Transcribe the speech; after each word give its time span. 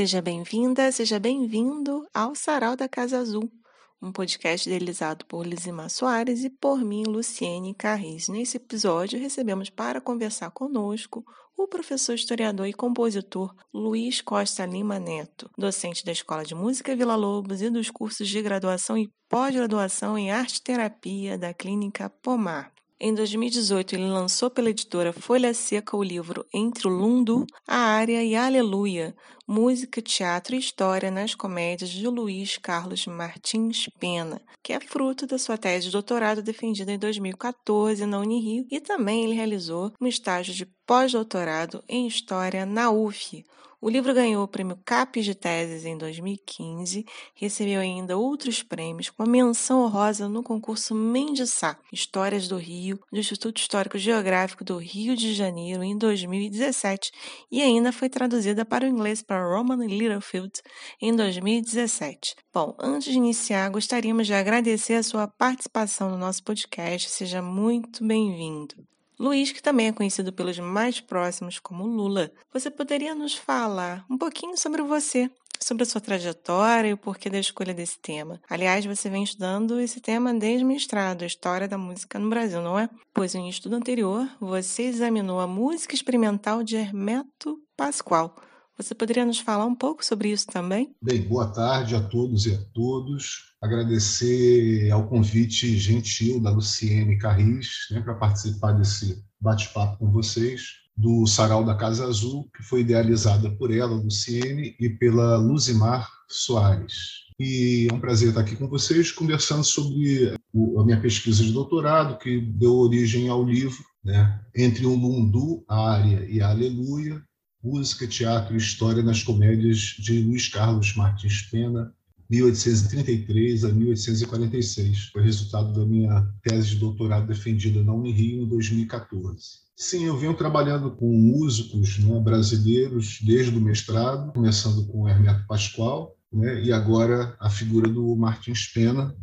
Seja 0.00 0.22
bem-vinda, 0.22 0.90
seja 0.90 1.20
bem-vindo 1.20 2.08
ao 2.14 2.34
Sarau 2.34 2.74
da 2.74 2.88
Casa 2.88 3.18
Azul, 3.18 3.52
um 4.00 4.10
podcast 4.10 4.66
idealizado 4.66 5.26
por 5.26 5.46
Lizimar 5.46 5.90
Soares 5.90 6.42
e 6.42 6.48
por 6.48 6.82
mim, 6.82 7.02
Luciene 7.06 7.74
Carris. 7.74 8.26
Nesse 8.28 8.56
episódio, 8.56 9.20
recebemos 9.20 9.68
para 9.68 10.00
conversar 10.00 10.50
conosco 10.52 11.22
o 11.54 11.68
professor 11.68 12.14
historiador 12.14 12.66
e 12.66 12.72
compositor 12.72 13.54
Luiz 13.74 14.22
Costa 14.22 14.64
Lima 14.64 14.98
Neto, 14.98 15.50
docente 15.58 16.02
da 16.02 16.12
Escola 16.12 16.46
de 16.46 16.54
Música 16.54 16.96
Vila 16.96 17.14
Lobos 17.14 17.60
e 17.60 17.68
dos 17.68 17.90
cursos 17.90 18.26
de 18.26 18.40
graduação 18.40 18.96
e 18.96 19.12
pós-graduação 19.28 20.16
em 20.16 20.30
arte 20.30 20.62
terapia 20.62 21.36
da 21.36 21.52
Clínica 21.52 22.08
Pomar. 22.08 22.72
Em 23.02 23.14
2018, 23.14 23.94
ele 23.94 24.08
lançou 24.08 24.50
pela 24.50 24.68
editora 24.68 25.10
Folha 25.10 25.54
Seca 25.54 25.96
o 25.96 26.02
livro 26.02 26.44
Entre 26.52 26.86
o 26.86 26.90
Lundu, 26.90 27.46
a 27.66 27.78
Área 27.78 28.22
e 28.22 28.36
a 28.36 28.44
Aleluia, 28.44 29.16
Música, 29.52 30.00
Teatro 30.00 30.54
e 30.54 30.60
História 30.60 31.10
nas 31.10 31.34
Comédias 31.34 31.90
de 31.90 32.06
Luiz 32.06 32.56
Carlos 32.56 33.04
Martins 33.08 33.88
Pena, 33.98 34.40
que 34.62 34.72
é 34.72 34.78
fruto 34.78 35.26
da 35.26 35.38
sua 35.38 35.58
tese 35.58 35.86
de 35.86 35.90
doutorado 35.90 36.40
defendida 36.40 36.92
em 36.92 36.98
2014 37.00 38.06
na 38.06 38.20
Unirio, 38.20 38.64
e 38.70 38.78
também 38.78 39.24
ele 39.24 39.34
realizou 39.34 39.92
um 40.00 40.06
estágio 40.06 40.54
de 40.54 40.64
pós-doutorado 40.86 41.82
em 41.88 42.06
História 42.06 42.64
na 42.64 42.92
UF, 42.92 43.44
o 43.82 43.88
livro 43.88 44.12
ganhou 44.12 44.44
o 44.44 44.48
prêmio 44.48 44.78
CAPES 44.84 45.24
de 45.24 45.34
Teses 45.34 45.86
em 45.86 45.96
2015, 45.96 47.06
recebeu 47.34 47.80
ainda 47.80 48.14
outros 48.14 48.62
prêmios, 48.62 49.08
com 49.08 49.22
a 49.22 49.26
menção 49.26 49.82
honrosa 49.82 50.28
no 50.28 50.42
concurso 50.42 50.94
Mendissá, 50.94 51.78
Histórias 51.90 52.46
do 52.46 52.58
Rio, 52.58 53.00
do 53.10 53.18
Instituto 53.18 53.58
Histórico 53.58 53.96
Geográfico 53.96 54.62
do 54.62 54.76
Rio 54.76 55.16
de 55.16 55.32
Janeiro, 55.32 55.82
em 55.82 55.96
2017, 55.96 57.10
e 57.50 57.62
ainda 57.62 57.90
foi 57.90 58.10
traduzida 58.10 58.66
para 58.66 58.84
o 58.84 58.88
inglês 58.88 59.22
para 59.22 59.39
Roman 59.40 59.86
Littlefield 59.86 60.52
em 61.00 61.14
2017. 61.14 62.36
Bom, 62.52 62.74
antes 62.78 63.12
de 63.12 63.18
iniciar, 63.18 63.70
gostaríamos 63.70 64.26
de 64.26 64.34
agradecer 64.34 64.94
a 64.94 65.02
sua 65.02 65.26
participação 65.26 66.10
no 66.10 66.18
nosso 66.18 66.42
podcast. 66.42 67.10
Seja 67.10 67.40
muito 67.40 68.04
bem-vindo. 68.04 68.74
Luiz, 69.20 69.52
que 69.52 69.62
também 69.62 69.88
é 69.88 69.92
conhecido 69.92 70.32
pelos 70.32 70.58
mais 70.58 70.98
próximos 70.98 71.58
como 71.58 71.86
Lula, 71.86 72.32
você 72.50 72.70
poderia 72.70 73.14
nos 73.14 73.34
falar 73.34 74.02
um 74.08 74.16
pouquinho 74.16 74.56
sobre 74.56 74.82
você, 74.82 75.30
sobre 75.62 75.82
a 75.82 75.86
sua 75.86 76.00
trajetória 76.00 76.88
e 76.88 76.92
o 76.94 76.96
porquê 76.96 77.28
da 77.28 77.38
escolha 77.38 77.74
desse 77.74 77.98
tema. 77.98 78.40
Aliás, 78.48 78.86
você 78.86 79.10
vem 79.10 79.22
estudando 79.22 79.78
esse 79.78 80.00
tema 80.00 80.32
desde 80.32 80.64
mestrado, 80.64 81.22
a 81.22 81.26
História 81.26 81.68
da 81.68 81.76
Música 81.76 82.18
no 82.18 82.30
Brasil, 82.30 82.62
não 82.62 82.78
é? 82.78 82.88
Pois 83.12 83.34
em 83.34 83.46
estudo 83.46 83.76
anterior, 83.76 84.26
você 84.40 84.84
examinou 84.84 85.38
a 85.38 85.46
música 85.46 85.94
experimental 85.94 86.62
de 86.62 86.76
Hermeto 86.76 87.58
Pascoal. 87.76 88.34
Você 88.80 88.94
poderia 88.94 89.26
nos 89.26 89.38
falar 89.38 89.66
um 89.66 89.74
pouco 89.74 90.02
sobre 90.02 90.30
isso 90.30 90.46
também? 90.46 90.94
Bem, 91.02 91.20
boa 91.20 91.46
tarde 91.52 91.94
a 91.94 92.00
todos 92.00 92.46
e 92.46 92.54
a 92.54 92.58
todos. 92.72 93.52
Agradecer 93.60 94.90
ao 94.90 95.06
convite 95.06 95.76
gentil 95.76 96.40
da 96.40 96.50
Luciene 96.50 97.18
Carris 97.18 97.68
né, 97.90 98.00
para 98.00 98.14
participar 98.14 98.72
desse 98.72 99.22
bate-papo 99.38 99.98
com 99.98 100.10
vocês, 100.10 100.62
do 100.96 101.26
Sarau 101.26 101.62
da 101.62 101.74
Casa 101.74 102.06
Azul, 102.06 102.48
que 102.56 102.62
foi 102.62 102.80
idealizada 102.80 103.50
por 103.50 103.70
ela, 103.70 103.92
Luciene, 103.92 104.74
e 104.80 104.88
pela 104.88 105.36
Luzimar 105.36 106.08
Soares. 106.26 107.26
E 107.38 107.86
é 107.90 107.94
um 107.94 108.00
prazer 108.00 108.30
estar 108.30 108.40
aqui 108.40 108.56
com 108.56 108.66
vocês, 108.66 109.12
conversando 109.12 109.64
sobre 109.64 110.34
a 110.78 110.84
minha 110.84 111.00
pesquisa 111.00 111.44
de 111.44 111.52
doutorado, 111.52 112.18
que 112.18 112.40
deu 112.40 112.76
origem 112.76 113.28
ao 113.28 113.44
livro, 113.44 113.84
né, 114.02 114.40
Entre 114.56 114.86
o 114.86 114.94
Lundu, 114.94 115.62
a 115.68 115.90
Área 115.90 116.26
e 116.30 116.40
a 116.40 116.48
Aleluia, 116.48 117.22
Música, 117.62 118.06
Teatro 118.06 118.54
e 118.54 118.58
História 118.58 119.02
nas 119.02 119.22
Comédias 119.22 119.78
de 119.98 120.22
Luiz 120.22 120.48
Carlos 120.48 120.94
Martins 120.96 121.42
Pena, 121.42 121.92
1833 122.30 123.64
a 123.64 123.68
1846. 123.68 125.10
Foi 125.12 125.22
resultado 125.22 125.72
da 125.72 125.84
minha 125.84 126.26
tese 126.42 126.70
de 126.70 126.76
doutorado 126.76 127.26
defendida 127.26 127.82
na 127.82 127.92
Unirio 127.92 128.44
em 128.44 128.48
2014. 128.48 129.60
Sim, 129.76 130.04
eu 130.04 130.16
venho 130.16 130.34
trabalhando 130.34 130.90
com 130.92 131.12
músicos 131.12 131.98
né, 131.98 132.18
brasileiros 132.20 133.18
desde 133.22 133.56
o 133.56 133.60
mestrado, 133.60 134.32
começando 134.32 134.86
com 134.86 135.08
Hermeto 135.08 135.46
Pascoal, 135.46 136.16
né, 136.32 136.62
e 136.62 136.72
agora 136.72 137.36
a 137.40 137.50
figura 137.50 137.88
do 137.88 138.14
Martins 138.14 138.66
Pena, 138.68 139.14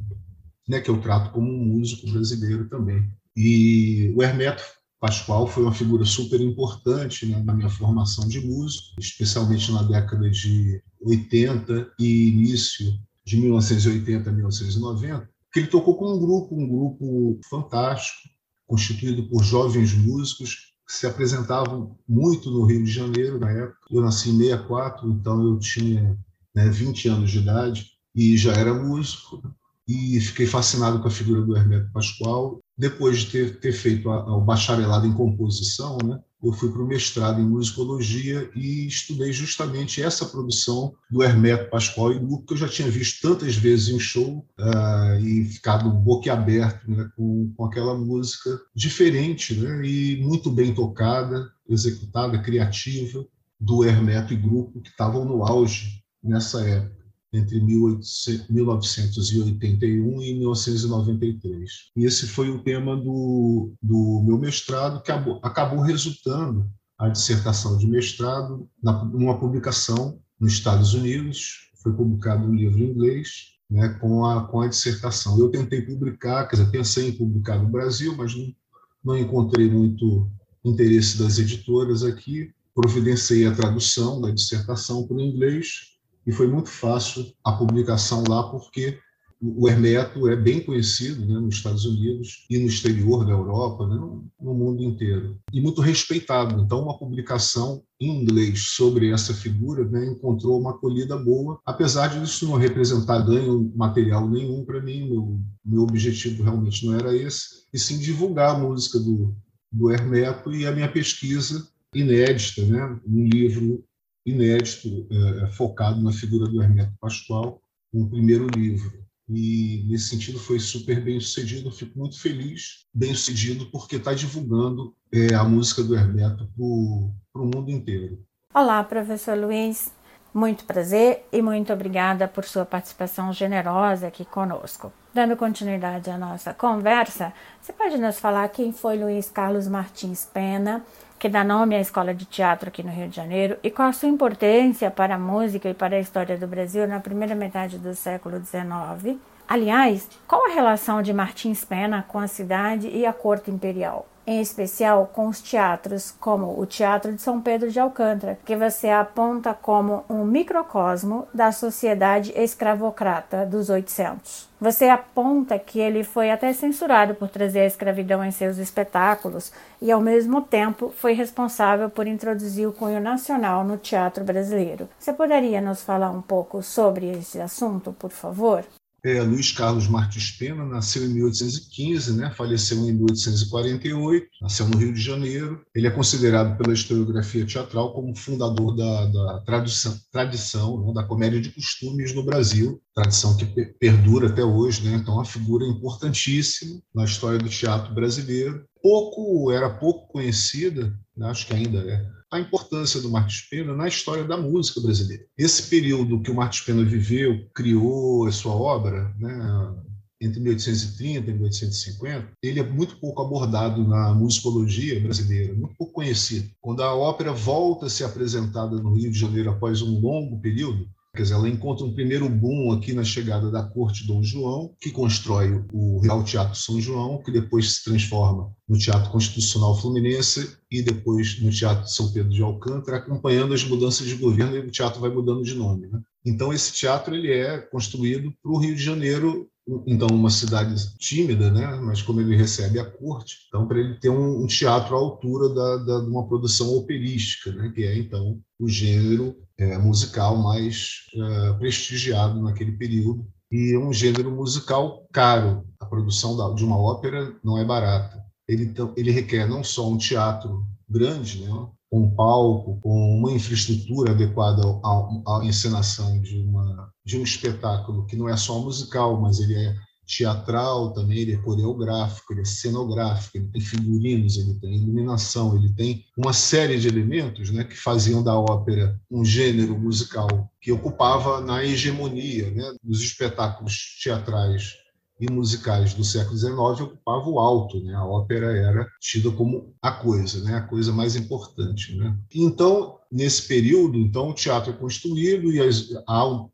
né, 0.67 0.81
que 0.81 0.89
eu 0.89 0.99
trato 0.99 1.31
como 1.31 1.51
um 1.51 1.65
músico 1.65 2.11
brasileiro 2.11 2.67
também. 2.67 3.09
E 3.35 4.11
o 4.15 4.21
Hermeto 4.21 4.63
Pascoal 4.99 5.45
foi 5.45 5.63
uma 5.63 5.73
figura 5.73 6.03
super 6.05 6.41
importante 6.41 7.25
né, 7.25 7.41
na 7.43 7.53
minha 7.53 7.69
formação 7.69 8.27
de 8.27 8.39
músico, 8.39 8.99
especialmente 8.99 9.71
na 9.71 9.83
década 9.83 10.29
de 10.29 10.81
80 11.01 11.93
e 11.99 12.29
início 12.29 12.99
de 13.23 13.37
1980 13.37 14.29
a 14.29 14.33
1990, 14.33 15.29
que 15.53 15.59
ele 15.59 15.67
tocou 15.67 15.97
com 15.97 16.13
um 16.13 16.19
grupo, 16.19 16.55
um 16.55 16.67
grupo 16.67 17.39
fantástico, 17.49 18.29
constituído 18.65 19.29
por 19.29 19.43
jovens 19.43 19.93
músicos 19.93 20.73
que 20.87 20.93
se 20.93 21.05
apresentavam 21.05 21.97
muito 22.07 22.49
no 22.49 22.65
Rio 22.65 22.83
de 22.83 22.91
Janeiro 22.91 23.39
na 23.39 23.51
época. 23.51 23.77
Eu 23.91 24.01
nasci 24.01 24.29
em 24.29 24.37
64, 24.37 25.09
então 25.11 25.43
eu 25.43 25.59
tinha 25.59 26.17
né, 26.55 26.69
20 26.69 27.09
anos 27.09 27.29
de 27.29 27.39
idade 27.39 27.91
e 28.15 28.35
já 28.35 28.53
era 28.53 28.73
músico 28.73 29.43
e 29.87 30.19
fiquei 30.19 30.47
fascinado 30.47 30.99
com 31.01 31.07
a 31.07 31.11
figura 31.11 31.41
do 31.41 31.55
Hermeto 31.55 31.91
Pascoal 31.91 32.59
depois 32.77 33.19
de 33.19 33.31
ter, 33.31 33.59
ter 33.59 33.71
feito 33.71 34.09
o 34.09 34.41
bacharelado 34.41 35.07
em 35.07 35.13
composição, 35.13 35.97
né, 36.03 36.19
eu 36.43 36.53
fui 36.53 36.71
para 36.71 36.83
o 36.83 36.87
mestrado 36.87 37.41
em 37.41 37.49
musicologia 37.49 38.49
e 38.55 38.85
estudei 38.85 39.33
justamente 39.33 40.03
essa 40.03 40.25
produção 40.25 40.93
do 41.09 41.23
Hermeto 41.23 41.69
Pascoal 41.69 42.13
e 42.13 42.19
grupo 42.19 42.45
que 42.45 42.53
eu 42.53 42.57
já 42.57 42.67
tinha 42.67 42.89
visto 42.89 43.27
tantas 43.27 43.55
vezes 43.55 43.89
em 43.89 43.99
show 43.99 44.45
uh, 44.59 45.19
e 45.19 45.45
ficado 45.45 45.89
boquiaberto 45.89 46.89
né, 46.89 47.09
com, 47.15 47.51
com 47.55 47.65
aquela 47.65 47.97
música 47.97 48.61
diferente 48.75 49.55
né, 49.55 49.83
e 49.83 50.21
muito 50.21 50.51
bem 50.51 50.75
tocada, 50.75 51.49
executada, 51.67 52.37
criativa 52.37 53.25
do 53.59 53.83
Hermeto 53.83 54.33
e 54.33 54.37
grupo 54.37 54.79
que 54.81 54.89
estavam 54.89 55.25
no 55.25 55.43
auge 55.43 56.03
nessa 56.23 56.61
época 56.61 56.97
entre 57.33 57.59
1981 57.59 60.21
e 60.21 60.35
1993. 60.35 61.71
E 61.95 62.05
esse 62.05 62.27
foi 62.27 62.49
o 62.49 62.63
tema 62.63 62.95
do, 62.95 63.73
do 63.81 64.21
meu 64.25 64.37
mestrado, 64.37 65.01
que 65.01 65.11
acabou, 65.11 65.39
acabou 65.43 65.81
resultando 65.81 66.69
a 66.97 67.09
dissertação 67.09 67.77
de 67.77 67.85
mestrado 67.87 68.69
na, 68.81 69.03
numa 69.05 69.37
publicação 69.39 70.19
nos 70.39 70.53
Estados 70.53 70.93
Unidos. 70.93 71.69
Foi 71.83 71.91
publicado 71.93 72.47
um 72.47 72.55
livro 72.55 72.79
em 72.79 72.91
inglês 72.91 73.57
né, 73.69 73.89
com, 73.99 74.25
a, 74.25 74.47
com 74.47 74.61
a 74.61 74.67
dissertação. 74.67 75.37
Eu 75.37 75.49
tentei 75.49 75.81
publicar, 75.81 76.47
quer 76.47 76.55
dizer, 76.55 76.71
pensei 76.71 77.09
em 77.09 77.17
publicar 77.17 77.59
no 77.59 77.67
Brasil, 77.69 78.15
mas 78.15 78.33
não, 78.35 78.55
não 79.03 79.17
encontrei 79.17 79.69
muito 79.69 80.31
interesse 80.63 81.19
das 81.19 81.37
editoras 81.37 82.03
aqui. 82.03 82.53
Providenciei 82.73 83.45
a 83.45 83.53
tradução 83.53 84.21
da 84.21 84.31
dissertação 84.31 85.05
para 85.05 85.17
o 85.17 85.21
inglês 85.21 85.96
e 86.27 86.31
foi 86.33 86.47
muito 86.47 86.69
fácil 86.69 87.25
a 87.41 87.53
publicação 87.53 88.23
lá, 88.27 88.43
porque 88.43 88.99
o 89.39 89.69
Hermeto 89.69 90.27
é 90.27 90.35
bem 90.35 90.63
conhecido 90.63 91.25
né, 91.25 91.39
nos 91.39 91.55
Estados 91.55 91.85
Unidos 91.85 92.45
e 92.49 92.57
no 92.57 92.65
exterior 92.65 93.23
da 93.23 93.31
Europa, 93.31 93.87
né, 93.87 93.95
no, 93.95 94.53
mundo 94.53 94.83
inteiro, 94.83 95.39
e 95.53 95.61
muito 95.61 95.79
respeitado. 95.79 96.59
Então, 96.59 96.81
uma 96.81 96.97
publicação 96.97 97.83
em 98.01 98.23
inglês 98.23 98.71
sobre 98.71 99.11
essa 99.11 99.33
figura 99.33 99.85
né, 99.85 100.07
encontrou 100.07 100.59
uma 100.59 100.71
acolhida 100.71 101.15
boa, 101.15 101.59
apesar 101.65 102.07
de 102.07 102.23
isso 102.23 102.47
não 102.47 102.55
representar 102.55 103.19
ganho 103.19 103.71
material 103.75 104.27
nenhum 104.27 104.65
para 104.65 104.81
mim. 104.81 105.07
Meu, 105.07 105.39
meu 105.63 105.83
objetivo 105.83 106.43
realmente 106.43 106.85
não 106.85 106.95
era 106.95 107.15
esse, 107.15 107.67
e 107.71 107.77
sim 107.77 107.99
divulgar 107.99 108.55
a 108.55 108.59
música 108.59 108.99
do, 108.99 109.35
do 109.71 109.91
Hermeto 109.91 110.51
e 110.51 110.65
a 110.65 110.71
minha 110.71 110.91
pesquisa 110.91 111.67
inédita, 111.93 112.65
né, 112.65 112.99
um 113.07 113.23
livro 113.27 113.83
inédito, 114.27 115.07
é, 115.09 115.43
é, 115.43 115.47
focado 115.47 116.01
na 116.01 116.11
figura 116.11 116.47
do 116.47 116.61
Hermeto 116.61 116.93
Pascoal, 116.99 117.61
um 117.93 118.07
primeiro 118.07 118.47
livro. 118.47 119.05
E, 119.29 119.85
nesse 119.89 120.09
sentido, 120.09 120.39
foi 120.39 120.59
super 120.59 121.01
bem 121.01 121.19
sucedido. 121.19 121.71
fico 121.71 121.97
muito 121.97 122.19
feliz, 122.19 122.85
bem 122.93 123.13
sucedido, 123.13 123.65
porque 123.67 123.95
está 123.95 124.13
divulgando 124.13 124.93
é, 125.11 125.33
a 125.33 125.43
música 125.43 125.83
do 125.83 125.95
Hermeto 125.95 126.49
para 126.55 127.41
o 127.41 127.45
mundo 127.45 127.71
inteiro. 127.71 128.23
Olá, 128.53 128.83
professor 128.83 129.37
Luiz. 129.37 129.91
Muito 130.33 130.65
prazer 130.65 131.25
e 131.31 131.41
muito 131.41 131.73
obrigada 131.73 132.27
por 132.27 132.45
sua 132.45 132.65
participação 132.65 133.33
generosa 133.33 134.07
aqui 134.07 134.23
conosco. 134.23 134.93
Dando 135.13 135.35
continuidade 135.35 136.11
à 136.11 136.17
nossa 136.17 136.53
conversa, 136.53 137.33
você 137.59 137.73
pode 137.73 137.97
nos 137.97 138.19
falar 138.19 138.47
quem 138.49 138.71
foi 138.71 138.97
Luiz 138.97 139.31
Carlos 139.31 139.67
Martins 139.67 140.29
Pena 140.31 140.85
que 141.27 141.33
dá 141.33 141.43
nome 141.43 141.75
à 141.75 141.81
Escola 141.81 142.13
de 142.13 142.23
Teatro 142.23 142.69
aqui 142.69 142.81
no 142.81 142.89
Rio 142.89 143.09
de 143.09 143.17
Janeiro, 143.17 143.57
e 143.61 143.69
qual 143.69 143.89
a 143.89 143.91
sua 143.91 144.07
importância 144.07 144.89
para 144.89 145.15
a 145.15 145.19
música 145.19 145.67
e 145.69 145.73
para 145.73 145.97
a 145.97 145.99
história 145.99 146.37
do 146.37 146.47
Brasil 146.47 146.87
na 146.87 147.01
primeira 147.01 147.35
metade 147.35 147.77
do 147.77 147.93
século 147.93 148.39
XIX. 148.39 149.17
Aliás, 149.45 150.07
qual 150.25 150.45
a 150.45 150.53
relação 150.53 151.01
de 151.01 151.11
Martins 151.11 151.65
Pena 151.65 152.01
com 152.07 152.17
a 152.17 152.27
cidade 152.27 152.87
e 152.87 153.05
a 153.05 153.11
corte 153.11 153.51
imperial? 153.51 154.07
Em 154.27 154.41
especial 154.41 155.09
com 155.13 155.29
os 155.29 155.41
teatros 155.41 156.13
como 156.19 156.59
o 156.59 156.65
Teatro 156.65 157.13
de 157.13 157.21
São 157.21 157.41
Pedro 157.41 157.71
de 157.71 157.79
Alcântara, 157.79 158.37
que 158.43 158.57
você 158.57 158.89
aponta 158.89 159.53
como 159.53 160.03
um 160.09 160.25
microcosmo 160.25 161.25
da 161.33 161.53
sociedade 161.53 162.33
escravocrata 162.35 163.45
dos 163.45 163.69
800. 163.69 164.49
Você 164.59 164.89
aponta 164.89 165.57
que 165.57 165.79
ele 165.79 166.03
foi 166.03 166.29
até 166.29 166.51
censurado 166.51 167.15
por 167.15 167.29
trazer 167.29 167.61
a 167.61 167.65
escravidão 167.65 168.21
em 168.21 168.31
seus 168.31 168.57
espetáculos 168.57 169.53
e, 169.81 169.91
ao 169.91 170.01
mesmo 170.01 170.41
tempo, 170.41 170.91
foi 170.97 171.13
responsável 171.13 171.89
por 171.89 172.05
introduzir 172.05 172.67
o 172.67 172.73
cunho 172.73 172.99
nacional 172.99 173.63
no 173.63 173.77
teatro 173.77 174.25
brasileiro. 174.25 174.89
Você 174.99 175.13
poderia 175.13 175.61
nos 175.61 175.83
falar 175.83 176.09
um 176.09 176.21
pouco 176.21 176.61
sobre 176.61 177.11
esse 177.11 177.39
assunto, 177.39 177.93
por 177.93 178.09
favor? 178.09 178.65
É, 179.05 179.21
Luiz 179.21 179.51
Carlos 179.51 179.87
Martins 179.87 180.31
Pena 180.31 180.65
nasceu 180.65 181.05
em 181.05 181.13
1815, 181.13 182.17
né? 182.17 182.31
faleceu 182.35 182.77
em 182.79 182.93
1848, 182.93 184.27
nasceu 184.41 184.67
no 184.67 184.77
Rio 184.77 184.93
de 184.93 184.99
Janeiro. 184.99 185.61
Ele 185.73 185.87
é 185.87 185.91
considerado 185.91 186.57
pela 186.57 186.73
historiografia 186.73 187.45
teatral 187.45 187.93
como 187.93 188.15
fundador 188.15 188.75
da, 188.75 189.05
da 189.05 189.39
tradição, 189.41 189.97
tradição 190.11 190.83
né? 190.83 190.93
da 190.93 191.03
comédia 191.03 191.39
de 191.39 191.51
costumes 191.51 192.13
no 192.13 192.23
Brasil, 192.23 192.81
tradição 192.93 193.37
que 193.37 193.45
perdura 193.79 194.29
até 194.29 194.43
hoje. 194.43 194.83
Né? 194.83 194.97
Então, 194.97 195.13
é 195.13 195.17
uma 195.17 195.25
figura 195.25 195.65
importantíssima 195.65 196.81
na 196.93 197.05
história 197.05 197.37
do 197.37 197.49
teatro 197.49 197.93
brasileiro. 197.93 198.65
Pouco 198.81 199.51
era 199.51 199.69
pouco 199.69 200.07
conhecida, 200.07 200.91
né? 201.15 201.29
acho 201.29 201.45
que 201.45 201.53
ainda 201.53 201.79
é 201.79 202.16
a 202.31 202.39
importância 202.39 203.01
do 203.01 203.09
Martins 203.09 203.47
Pena 203.49 203.73
na 203.73 203.87
história 203.87 204.23
da 204.23 204.37
música 204.37 204.81
brasileira. 204.81 205.25
Esse 205.37 205.63
período 205.63 206.21
que 206.21 206.31
o 206.31 206.35
Martins 206.35 206.65
Pena 206.65 206.83
viveu, 206.83 207.47
criou 207.53 208.27
a 208.27 208.31
sua 208.31 208.53
obra, 208.53 209.13
né, 209.17 209.75
entre 210.19 210.39
1830 210.39 211.29
e 211.29 211.33
1850, 211.33 212.31
ele 212.41 212.59
é 212.59 212.63
muito 212.63 212.97
pouco 212.97 213.21
abordado 213.21 213.87
na 213.87 214.13
musicologia 214.13 214.99
brasileira, 214.99 215.53
muito 215.53 215.75
pouco 215.77 215.93
conhecido. 215.93 216.49
Quando 216.59 216.81
a 216.81 216.93
ópera 216.95 217.31
volta 217.31 217.85
a 217.85 217.89
ser 217.89 218.03
apresentada 218.03 218.75
no 218.77 218.95
Rio 218.95 219.11
de 219.11 219.19
Janeiro 219.19 219.51
após 219.51 219.81
um 219.81 219.99
longo 219.99 220.39
período, 220.41 220.89
Quer 221.17 221.23
dizer, 221.23 221.33
ela 221.33 221.49
encontra 221.49 221.83
um 221.83 221.91
primeiro 221.91 222.29
boom 222.29 222.71
aqui 222.71 222.93
na 222.93 223.03
chegada 223.03 223.49
da 223.49 223.63
corte 223.63 224.05
Dom 224.05 224.21
João, 224.21 224.75
que 224.79 224.91
constrói 224.91 225.65
o 225.73 225.99
Real 225.99 226.23
Teatro 226.23 226.55
São 226.55 226.79
João, 226.79 227.23
que 227.23 227.31
depois 227.31 227.73
se 227.73 227.83
transforma 227.85 228.53
no 228.69 228.77
Teatro 228.77 229.09
Constitucional 229.09 229.75
Fluminense 229.75 230.59
e 230.69 230.83
depois 230.83 231.41
no 231.41 231.49
Teatro 231.49 231.89
São 231.89 232.11
Pedro 232.11 232.29
de 232.29 232.43
Alcântara, 232.43 232.97
acompanhando 232.97 233.55
as 233.55 233.63
mudanças 233.63 234.05
de 234.05 234.13
governo 234.13 234.57
e 234.57 234.59
o 234.59 234.69
teatro 234.69 235.01
vai 235.01 235.09
mudando 235.09 235.41
de 235.41 235.55
nome. 235.55 235.87
Né? 235.87 235.99
Então 236.23 236.53
esse 236.53 236.71
teatro 236.71 237.15
ele 237.15 237.31
é 237.31 237.57
construído 237.57 238.31
para 238.43 238.51
o 238.51 238.59
Rio 238.59 238.75
de 238.75 238.83
Janeiro 238.83 239.49
então 239.85 240.07
uma 240.11 240.29
cidade 240.29 240.75
tímida, 240.97 241.51
né? 241.51 241.75
Mas 241.81 242.01
como 242.01 242.21
ele 242.21 242.35
recebe 242.35 242.79
a 242.79 242.85
corte, 242.85 243.45
então 243.47 243.67
para 243.67 243.79
ele 243.79 243.95
ter 243.99 244.09
um, 244.09 244.43
um, 244.43 244.47
teatro 244.47 244.95
à 244.95 244.99
altura 244.99 245.49
da, 245.49 245.77
da, 245.77 245.99
de 246.01 246.09
uma 246.09 246.27
produção 246.27 246.73
operística, 246.75 247.51
né? 247.51 247.71
Que 247.73 247.83
é 247.83 247.97
então 247.97 248.39
o 248.59 248.69
gênero 248.69 249.35
é, 249.57 249.77
musical 249.77 250.37
mais 250.37 251.07
é, 251.13 251.53
prestigiado 251.53 252.41
naquele 252.41 252.71
período 252.71 253.27
e 253.51 253.73
é 253.73 253.79
um 253.79 253.91
gênero 253.91 254.31
musical 254.31 255.07
caro. 255.11 255.65
A 255.79 255.85
produção 255.85 256.35
da, 256.37 256.53
de 256.53 256.63
uma 256.63 256.77
ópera 256.77 257.35
não 257.43 257.57
é 257.57 257.65
barata. 257.65 258.23
Ele, 258.47 258.73
ele 258.95 259.11
requer 259.11 259.47
não 259.47 259.63
só 259.63 259.89
um 259.89 259.97
teatro 259.97 260.65
grande, 260.89 261.41
né? 261.43 261.49
Com 261.89 262.01
um 262.01 262.15
palco, 262.15 262.79
com 262.81 263.17
uma 263.17 263.31
infraestrutura 263.31 264.11
adequada 264.11 264.61
à, 264.83 265.41
encenação 265.43 266.21
de, 266.21 266.37
uma, 266.39 266.91
de 267.05 267.17
um 267.17 267.23
espetáculo 267.23 268.05
que 268.05 268.15
não 268.15 268.27
é 268.27 268.35
só 268.35 268.59
musical, 268.59 269.19
mas 269.21 269.39
ele 269.39 269.55
é 269.55 269.75
teatral 270.07 270.93
também, 270.93 271.19
ele 271.19 271.33
é 271.33 271.37
coreográfico, 271.37 272.33
ele 272.33 272.41
é 272.41 272.45
cenográfico, 272.45 273.37
ele 273.37 273.49
tem 273.49 273.61
figurinos, 273.61 274.37
ele 274.37 274.53
tem 274.55 274.77
iluminação, 274.77 275.55
ele 275.55 275.69
tem 275.73 276.05
uma 276.17 276.31
série 276.31 276.79
de 276.79 276.87
elementos 276.87 277.51
né, 277.51 277.65
que 277.65 277.75
faziam 277.75 278.23
da 278.23 278.33
ópera 278.37 278.99
um 279.11 279.25
gênero 279.25 279.77
musical 279.77 280.49
que 280.61 280.71
ocupava 280.71 281.41
na 281.41 281.63
hegemonia 281.63 282.49
né, 282.51 282.73
dos 282.81 283.01
espetáculos 283.01 283.99
teatrais 284.01 284.77
e 285.19 285.31
musicais 285.31 285.93
do 285.93 286.03
século 286.03 286.37
XIX 286.37 286.81
ocupava 286.81 287.29
o 287.29 287.39
alto, 287.39 287.79
né? 287.83 287.93
A 287.95 288.05
ópera 288.05 288.55
era 288.55 288.87
tida 289.01 289.31
como 289.31 289.73
a 289.81 289.91
coisa, 289.91 290.43
né? 290.43 290.55
A 290.55 290.61
coisa 290.61 290.91
mais 290.91 291.15
importante, 291.15 291.95
né? 291.95 292.15
Então, 292.33 292.99
nesse 293.11 293.47
período, 293.47 293.97
então 293.97 294.29
o 294.29 294.33
teatro 294.33 294.71
é 294.71 294.75
construído 294.75 295.51
e 295.51 295.59
as, 295.59 295.89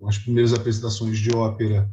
as 0.06 0.18
primeiras 0.18 0.54
apresentações 0.54 1.20
de 1.20 1.36
ópera 1.36 1.90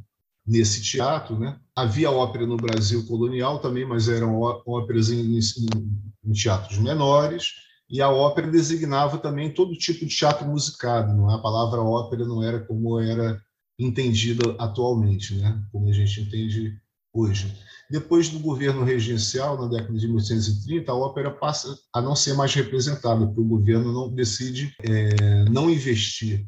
nesse 0.46 0.82
teatro, 0.82 1.38
né? 1.38 1.58
Havia 1.74 2.10
ópera 2.10 2.46
no 2.46 2.56
Brasil 2.56 3.06
colonial 3.06 3.58
também, 3.58 3.84
mas 3.84 4.08
eram 4.08 4.40
óperas 4.40 5.10
em, 5.10 5.38
em, 5.38 5.40
em 6.24 6.32
teatros 6.32 6.78
menores. 6.78 7.52
E 7.88 8.00
a 8.00 8.08
ópera 8.08 8.48
designava 8.48 9.18
também 9.18 9.52
todo 9.52 9.76
tipo 9.76 10.06
de 10.06 10.14
teatro 10.14 10.46
musicado. 10.46 11.12
Não 11.12 11.30
é? 11.30 11.34
A 11.34 11.38
palavra 11.38 11.80
ópera 11.80 12.24
não 12.24 12.42
era 12.42 12.60
como 12.60 13.00
era 13.00 13.42
entendida 13.84 14.54
atualmente, 14.58 15.34
né? 15.34 15.62
como 15.72 15.88
a 15.88 15.92
gente 15.92 16.20
entende 16.20 16.78
hoje. 17.12 17.56
Depois 17.90 18.28
do 18.28 18.38
governo 18.38 18.84
regencial, 18.84 19.60
na 19.60 19.66
década 19.66 19.98
de 19.98 20.06
1830, 20.06 20.92
a 20.92 20.94
ópera 20.94 21.30
passa 21.30 21.76
a 21.92 22.00
não 22.00 22.14
ser 22.14 22.34
mais 22.34 22.54
representada, 22.54 23.26
porque 23.26 23.40
o 23.40 23.48
governo 23.48 23.92
não 23.92 24.14
decide 24.14 24.72
é, 24.80 25.44
não 25.50 25.68
investir 25.68 26.46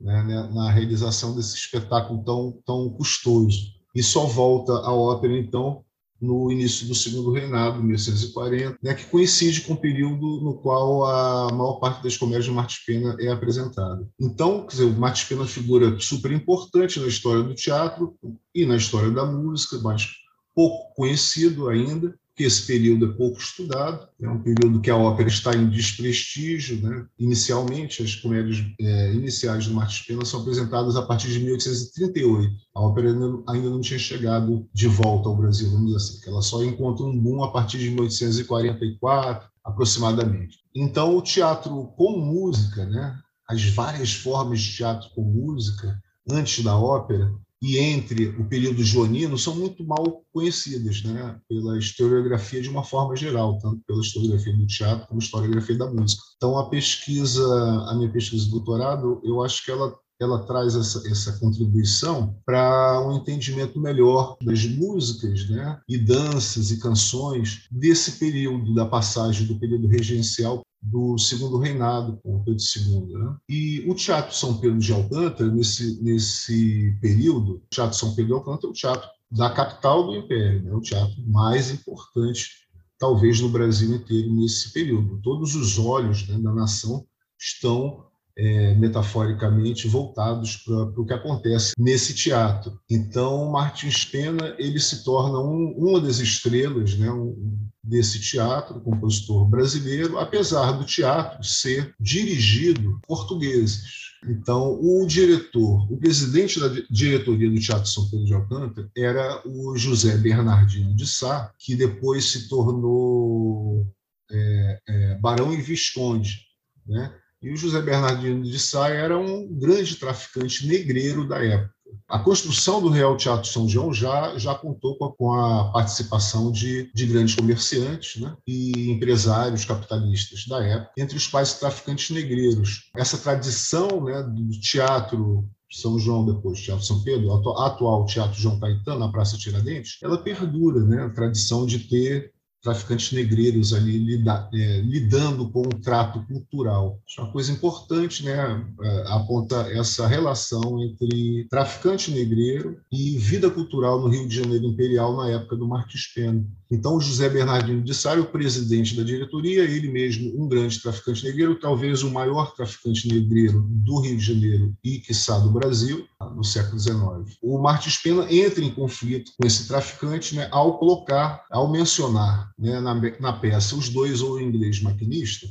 né, 0.00 0.22
né, 0.24 0.50
na 0.52 0.70
realização 0.70 1.36
desse 1.36 1.54
espetáculo 1.54 2.24
tão, 2.24 2.60
tão 2.64 2.90
custoso. 2.90 3.78
E 3.94 4.02
só 4.02 4.24
volta 4.24 4.72
a 4.72 4.92
ópera, 4.92 5.36
então, 5.36 5.84
no 6.20 6.52
início 6.52 6.86
do 6.86 6.94
segundo 6.94 7.32
reinado, 7.32 7.82
1640, 7.82 8.78
né, 8.82 8.94
que 8.94 9.06
coincide 9.06 9.62
com 9.62 9.72
o 9.72 9.80
período 9.80 10.40
no 10.42 10.54
qual 10.54 11.06
a 11.06 11.52
maior 11.52 11.80
parte 11.80 12.02
das 12.02 12.16
comédias 12.16 12.44
de 12.44 12.50
Martins 12.50 12.84
Pena 12.84 13.16
é 13.18 13.28
apresentada. 13.28 14.06
Então, 14.20 14.66
quer 14.66 14.72
dizer, 14.72 14.84
o 14.84 14.92
Martins 14.92 15.28
Pena 15.28 15.44
é 15.44 15.46
figura 15.46 15.98
super 15.98 16.30
importante 16.30 17.00
na 17.00 17.06
história 17.06 17.42
do 17.42 17.54
teatro 17.54 18.14
e 18.54 18.66
na 18.66 18.76
história 18.76 19.10
da 19.10 19.24
música, 19.24 19.78
mas 19.82 20.10
pouco 20.54 20.94
conhecido 20.94 21.68
ainda, 21.68 22.14
que 22.40 22.46
esse 22.46 22.66
período 22.66 23.04
é 23.04 23.16
pouco 23.18 23.38
estudado, 23.38 24.08
é 24.18 24.26
um 24.26 24.42
período 24.42 24.80
que 24.80 24.88
a 24.88 24.96
ópera 24.96 25.28
está 25.28 25.54
em 25.54 25.68
desprestígio. 25.68 26.80
Né? 26.80 27.04
Inicialmente, 27.18 28.02
as 28.02 28.14
comédias 28.14 28.64
é, 28.80 29.12
iniciais 29.12 29.66
do 29.66 29.74
Martins 29.74 30.06
Pena 30.06 30.24
são 30.24 30.40
apresentadas 30.40 30.96
a 30.96 31.02
partir 31.02 31.28
de 31.28 31.38
1838. 31.40 32.50
A 32.74 32.80
ópera 32.80 33.10
ainda, 33.10 33.42
ainda 33.46 33.68
não 33.68 33.82
tinha 33.82 33.98
chegado 33.98 34.66
de 34.72 34.88
volta 34.88 35.28
ao 35.28 35.36
Brasil, 35.36 35.70
vamos 35.70 35.92
dizer 35.92 35.96
assim, 35.98 36.30
ela 36.30 36.40
só 36.40 36.64
encontra 36.64 37.04
um 37.04 37.18
boom 37.18 37.44
a 37.44 37.52
partir 37.52 37.78
de 37.78 37.90
1844, 37.90 39.46
aproximadamente. 39.62 40.60
Então, 40.74 41.14
o 41.14 41.20
teatro 41.20 41.92
com 41.94 42.18
música, 42.20 42.86
né? 42.86 43.18
as 43.46 43.66
várias 43.66 44.14
formas 44.14 44.62
de 44.62 44.76
teatro 44.76 45.10
com 45.14 45.24
música, 45.24 46.00
antes 46.26 46.64
da 46.64 46.74
ópera, 46.74 47.30
e 47.62 47.78
entre 47.78 48.28
o 48.28 48.44
período 48.44 48.82
joanino 48.82 49.36
são 49.36 49.54
muito 49.54 49.84
mal 49.84 50.24
conhecidas 50.32 51.02
né, 51.02 51.38
pela 51.48 51.78
historiografia 51.78 52.62
de 52.62 52.70
uma 52.70 52.82
forma 52.82 53.14
geral, 53.14 53.58
tanto 53.58 53.82
pela 53.86 54.00
historiografia 54.00 54.56
do 54.56 54.66
teatro 54.66 55.06
como 55.06 55.20
historiografia 55.20 55.76
da 55.76 55.90
música. 55.90 56.22
Então, 56.36 56.58
a 56.58 56.70
pesquisa, 56.70 57.44
a 57.88 57.94
minha 57.94 58.10
pesquisa 58.10 58.44
de 58.44 58.50
doutorado, 58.50 59.20
eu 59.24 59.42
acho 59.42 59.64
que 59.64 59.70
ela 59.70 59.94
ela 60.20 60.44
traz 60.44 60.74
essa, 60.74 61.02
essa 61.10 61.38
contribuição 61.38 62.36
para 62.44 63.02
um 63.08 63.16
entendimento 63.16 63.80
melhor 63.80 64.36
das 64.42 64.66
músicas 64.66 65.48
né, 65.48 65.80
e 65.88 65.96
danças 65.96 66.70
e 66.70 66.78
canções 66.78 67.66
desse 67.70 68.18
período 68.18 68.74
da 68.74 68.84
passagem 68.84 69.46
do 69.46 69.58
período 69.58 69.88
regencial 69.88 70.60
do 70.82 71.18
segundo 71.18 71.58
reinado 71.58 72.18
com 72.22 72.42
Pedro 72.42 72.62
II. 72.76 73.14
Né? 73.18 73.36
E 73.48 73.84
o 73.88 73.94
Teatro 73.94 74.34
São 74.34 74.58
Pedro 74.58 74.78
de 74.78 74.92
Alcântara, 74.92 75.50
nesse, 75.50 76.02
nesse 76.02 76.96
período, 77.00 77.56
o 77.56 77.62
Teatro 77.70 77.96
São 77.96 78.14
Pedro 78.14 78.26
de 78.26 78.32
Alcântara 78.32 78.68
é 78.68 78.70
o 78.70 78.74
teatro 78.74 79.08
da 79.30 79.50
capital 79.50 80.06
do 80.06 80.16
Império, 80.16 80.62
né? 80.62 80.72
o 80.72 80.80
teatro 80.80 81.14
mais 81.26 81.70
importante, 81.70 82.66
talvez, 82.98 83.40
no 83.40 83.48
Brasil 83.48 83.94
inteiro 83.94 84.32
nesse 84.32 84.72
período. 84.72 85.20
Todos 85.22 85.54
os 85.54 85.78
olhos 85.78 86.26
né, 86.26 86.38
da 86.38 86.52
nação 86.52 87.06
estão 87.38 88.09
é, 88.40 88.74
metaforicamente 88.74 89.86
voltados 89.86 90.56
para 90.56 91.00
o 91.00 91.04
que 91.04 91.12
acontece 91.12 91.74
nesse 91.78 92.14
teatro. 92.14 92.80
Então, 92.90 93.50
Martins 93.50 94.02
Pena 94.06 94.54
ele 94.58 94.80
se 94.80 95.04
torna 95.04 95.38
um, 95.38 95.74
uma 95.76 96.00
das 96.00 96.20
estrelas 96.20 96.96
né, 96.96 97.10
um, 97.12 97.58
desse 97.84 98.18
teatro, 98.18 98.80
compositor 98.80 99.46
brasileiro, 99.46 100.18
apesar 100.18 100.72
do 100.72 100.86
teatro 100.86 101.44
ser 101.44 101.94
dirigido 102.00 102.98
por 103.06 103.20
portugueses. 103.20 104.00
Então, 104.26 104.78
o 104.80 105.06
diretor, 105.06 105.90
o 105.92 105.98
presidente 105.98 106.58
da 106.58 106.68
diretoria 106.90 107.50
do 107.50 107.60
Teatro 107.60 107.88
São 107.88 108.08
Pedro 108.10 108.26
de 108.26 108.34
Alcântara 108.34 108.90
era 108.96 109.42
o 109.46 109.76
José 109.76 110.16
Bernardino 110.16 110.94
de 110.94 111.06
Sá, 111.06 111.52
que 111.58 111.74
depois 111.74 112.24
se 112.30 112.48
tornou 112.48 113.86
é, 114.30 114.80
é, 114.88 115.14
Barão 115.16 115.52
e 115.52 115.60
Visconde, 115.60 116.38
né? 116.86 117.14
E 117.42 117.50
o 117.50 117.56
José 117.56 117.80
Bernardino 117.80 118.42
de 118.42 118.58
Sá 118.58 118.88
era 118.88 119.18
um 119.18 119.48
grande 119.48 119.96
traficante 119.96 120.66
negreiro 120.66 121.26
da 121.26 121.42
época. 121.42 121.74
A 122.08 122.18
construção 122.18 122.80
do 122.80 122.88
Real 122.88 123.16
Teatro 123.16 123.48
São 123.48 123.68
João 123.68 123.92
já, 123.92 124.36
já 124.38 124.54
contou 124.54 124.96
com 124.96 125.32
a, 125.32 125.72
participação 125.72 126.52
de, 126.52 126.90
de 126.94 127.06
grandes 127.06 127.34
comerciantes 127.34 128.20
né, 128.20 128.36
e 128.46 128.90
empresários 128.90 129.64
capitalistas 129.64 130.46
da 130.46 130.62
época, 130.64 130.92
entre 130.96 131.16
os 131.16 131.26
quais 131.26 131.54
traficantes 131.54 132.10
negreiros. 132.10 132.90
Essa 132.96 133.18
tradição 133.18 134.04
né, 134.04 134.22
do 134.22 134.50
teatro 134.60 135.48
são 135.70 135.98
João, 135.98 136.26
depois 136.26 136.60
Teatro 136.60 136.84
São 136.84 137.02
Pedro, 137.02 137.32
atual 137.32 138.04
Teatro 138.04 138.40
João 138.40 138.58
Caetano, 138.58 138.98
na 138.98 139.12
Praça 139.12 139.38
Tiradentes, 139.38 139.98
ela 140.02 140.18
perdura, 140.18 140.84
né? 140.84 141.04
A 141.04 141.10
tradição 141.10 141.64
de 141.64 141.78
ter 141.78 142.32
traficantes 142.62 143.12
negreiros 143.12 143.72
ali 143.72 143.98
lida, 143.98 144.48
é, 144.52 144.80
lidando 144.80 145.48
com 145.50 145.62
um 145.62 145.80
trato 145.80 146.24
cultural. 146.26 147.00
Isso 147.06 147.20
é 147.20 147.24
uma 147.24 147.32
coisa 147.32 147.52
importante, 147.52 148.24
né? 148.24 148.66
É, 148.82 149.04
aponta 149.08 149.56
essa 149.72 150.06
relação 150.06 150.82
entre 150.82 151.46
traficante 151.48 152.10
negreiro 152.10 152.78
e 152.92 153.16
vida 153.18 153.50
cultural 153.50 154.00
no 154.00 154.08
Rio 154.08 154.28
de 154.28 154.36
Janeiro 154.36 154.66
Imperial 154.66 155.16
na 155.16 155.30
época 155.30 155.56
do 155.56 155.66
Marques 155.66 156.12
Pena. 156.12 156.44
Então, 156.70 156.96
o 156.96 157.00
José 157.00 157.28
Bernardino 157.28 157.82
de 157.82 157.92
Sá, 157.92 158.14
o 158.14 158.26
presidente 158.26 158.96
da 158.96 159.02
diretoria, 159.02 159.64
ele 159.64 159.90
mesmo 159.90 160.40
um 160.40 160.48
grande 160.48 160.80
traficante 160.80 161.24
negreiro, 161.24 161.58
talvez 161.58 162.02
o 162.02 162.10
maior 162.10 162.54
traficante 162.54 163.08
negreiro 163.08 163.66
do 163.68 164.00
Rio 164.00 164.16
de 164.16 164.24
Janeiro 164.24 164.74
e, 164.84 164.98
quiçá, 164.98 165.38
do 165.38 165.50
Brasil, 165.50 166.06
no 166.28 166.44
século 166.44 166.78
XIX. 166.78 167.38
O 167.42 167.58
Martins 167.58 167.96
Pena 167.96 168.26
entra 168.32 168.62
em 168.62 168.72
conflito 168.72 169.32
com 169.36 169.46
esse 169.46 169.66
traficante 169.66 170.34
né, 170.34 170.48
ao 170.50 170.78
colocar, 170.78 171.44
ao 171.50 171.70
mencionar 171.70 172.52
né, 172.58 172.80
na, 172.80 172.94
na 172.94 173.32
peça 173.32 173.74
os 173.74 173.88
dois 173.88 174.20
ou 174.20 174.40
inglês 174.40 174.82
maquinista, 174.82 175.46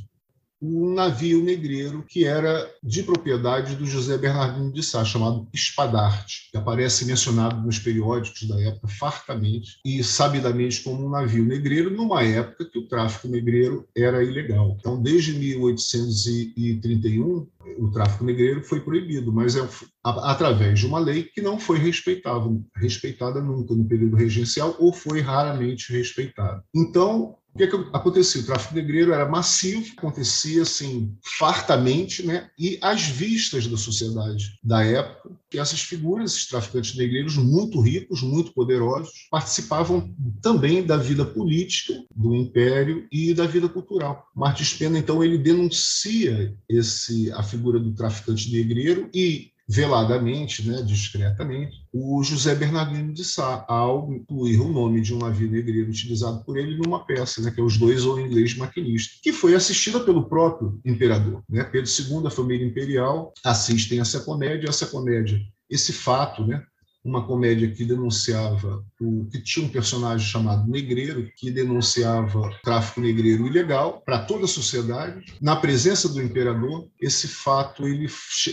um 0.62 0.94
navio 0.94 1.44
negreiro 1.44 2.04
que 2.08 2.26
era 2.26 2.70
de 2.84 3.04
propriedade 3.04 3.76
do 3.76 3.86
José 3.86 4.18
Bernardino 4.18 4.72
de 4.72 4.84
Sá, 4.84 5.04
chamado 5.06 5.48
Espadarte, 5.54 6.50
que 6.52 6.58
aparece 6.58 7.06
mencionado 7.06 7.62
nos 7.62 7.80
periódicos 7.80 8.48
da 8.48 8.60
época 8.62 8.88
fartamente 8.88 9.80
e 9.86 10.04
sabidamente 10.04 10.84
como 10.84 11.06
um 11.06 11.10
navio 11.10 11.46
negreiro, 11.46 11.90
numa 11.90 12.24
época 12.24 12.66
que 12.66 12.80
o 12.80 12.88
tráfico 12.88 13.28
negreiro 13.28 13.88
era 13.96 14.24
ilegal. 14.24 14.76
Então, 14.80 15.02
desde 15.02 15.34
1831, 15.34 17.48
o 17.78 17.92
tráfico 17.92 18.26
negreiro 18.26 18.64
foi 18.64 18.82
proibido, 18.82 19.32
mas 19.32 19.56
é 19.56 19.68
através 20.04 20.80
de 20.80 20.88
uma 20.88 21.00
lei 21.00 21.24
que 21.24 21.42
não 21.42 21.60
foi 21.60 21.78
respeitada, 21.78 22.46
respeitada 22.76 23.42
nunca 23.42 23.74
no 23.74 23.86
período 23.86 24.16
regencial 24.16 24.76
ou 24.80 24.94
foi 24.94 25.22
raramente 25.22 25.94
respeitada. 25.94 26.64
Então, 26.74 27.36
o 27.54 27.58
que, 27.58 27.64
é 27.64 27.68
que 27.68 27.76
acontecia? 27.94 28.42
O 28.42 28.46
tráfico 28.46 28.76
negreiro 28.76 29.12
era 29.12 29.28
massivo, 29.28 29.94
acontecia 29.98 30.62
assim 30.62 31.18
fartamente, 31.38 32.26
né? 32.26 32.50
E 32.58 32.78
às 32.82 33.02
vistas 33.02 33.68
da 33.68 33.78
sociedade 33.78 34.58
da 34.64 34.84
época, 34.84 35.32
que 35.50 35.60
essas 35.60 35.82
figuras, 35.82 36.32
esses 36.32 36.48
traficantes 36.48 36.96
negreiros 36.96 37.36
muito 37.36 37.82
ricos, 37.82 38.22
muito 38.22 38.54
poderosos, 38.54 39.28
participavam 39.32 40.14
também 40.42 40.86
da 40.86 40.96
vida 40.96 41.26
política 41.26 41.94
do 42.16 42.36
império 42.36 43.08
e 43.12 43.34
da 43.34 43.46
vida 43.46 43.68
cultural. 43.68 44.28
Martins 44.36 44.74
Pena 44.74 45.00
então 45.00 45.24
ele 45.24 45.38
denuncia 45.38 46.56
esse 46.70 47.32
a 47.32 47.44
figura 47.44 47.80
do 47.80 47.94
traficante 47.94 48.52
negreiro 48.52 49.10
e 49.14 49.52
veladamente, 49.70 50.68
né, 50.68 50.82
discretamente, 50.82 51.86
o 51.94 52.24
José 52.24 52.56
Bernardino 52.56 53.14
de 53.14 53.24
Sá, 53.24 53.64
ao 53.70 54.12
incluir 54.12 54.60
o 54.60 54.68
nome 54.68 55.00
de 55.00 55.14
um 55.14 55.20
navio 55.20 55.50
negreiro 55.50 55.92
utilizado 55.92 56.44
por 56.44 56.58
ele 56.58 56.76
numa 56.76 57.06
peça, 57.06 57.40
né, 57.40 57.52
que 57.52 57.62
é 57.62 57.64
Os 57.64 57.78
Dois 57.78 58.04
ou 58.04 58.20
Inglês 58.20 58.56
Maquinista, 58.56 59.20
que 59.22 59.32
foi 59.32 59.54
assistida 59.54 60.00
pelo 60.00 60.28
próprio 60.28 60.82
imperador. 60.84 61.44
Né? 61.48 61.64
Pedro 61.64 61.88
II, 61.88 62.26
a 62.26 62.32
família 62.32 62.66
imperial, 62.66 63.32
assistem 63.46 64.00
essa 64.00 64.22
comédia, 64.22 64.68
essa 64.68 64.88
comédia, 64.88 65.40
esse 65.70 65.94
fato, 65.94 66.44
né, 66.48 66.64
uma 67.04 67.26
comédia 67.26 67.72
que 67.72 67.86
denunciava 67.86 68.84
o 69.00 69.26
que 69.32 69.42
tinha 69.42 69.66
um 69.66 69.70
personagem 69.70 70.28
chamado 70.28 70.70
Negreiro 70.70 71.32
que 71.36 71.50
denunciava 71.50 72.50
tráfico 72.64 73.02
negreiro 73.02 73.48
ilegal 73.48 74.02
para 74.06 74.26
toda 74.26 74.46
a 74.46 74.48
sociedade. 74.48 75.34
Na 75.42 75.56
presença 75.56 76.10
do 76.10 76.22
imperador, 76.22 76.88
esse 77.00 77.28
fato 77.28 77.88
ele 77.88 78.08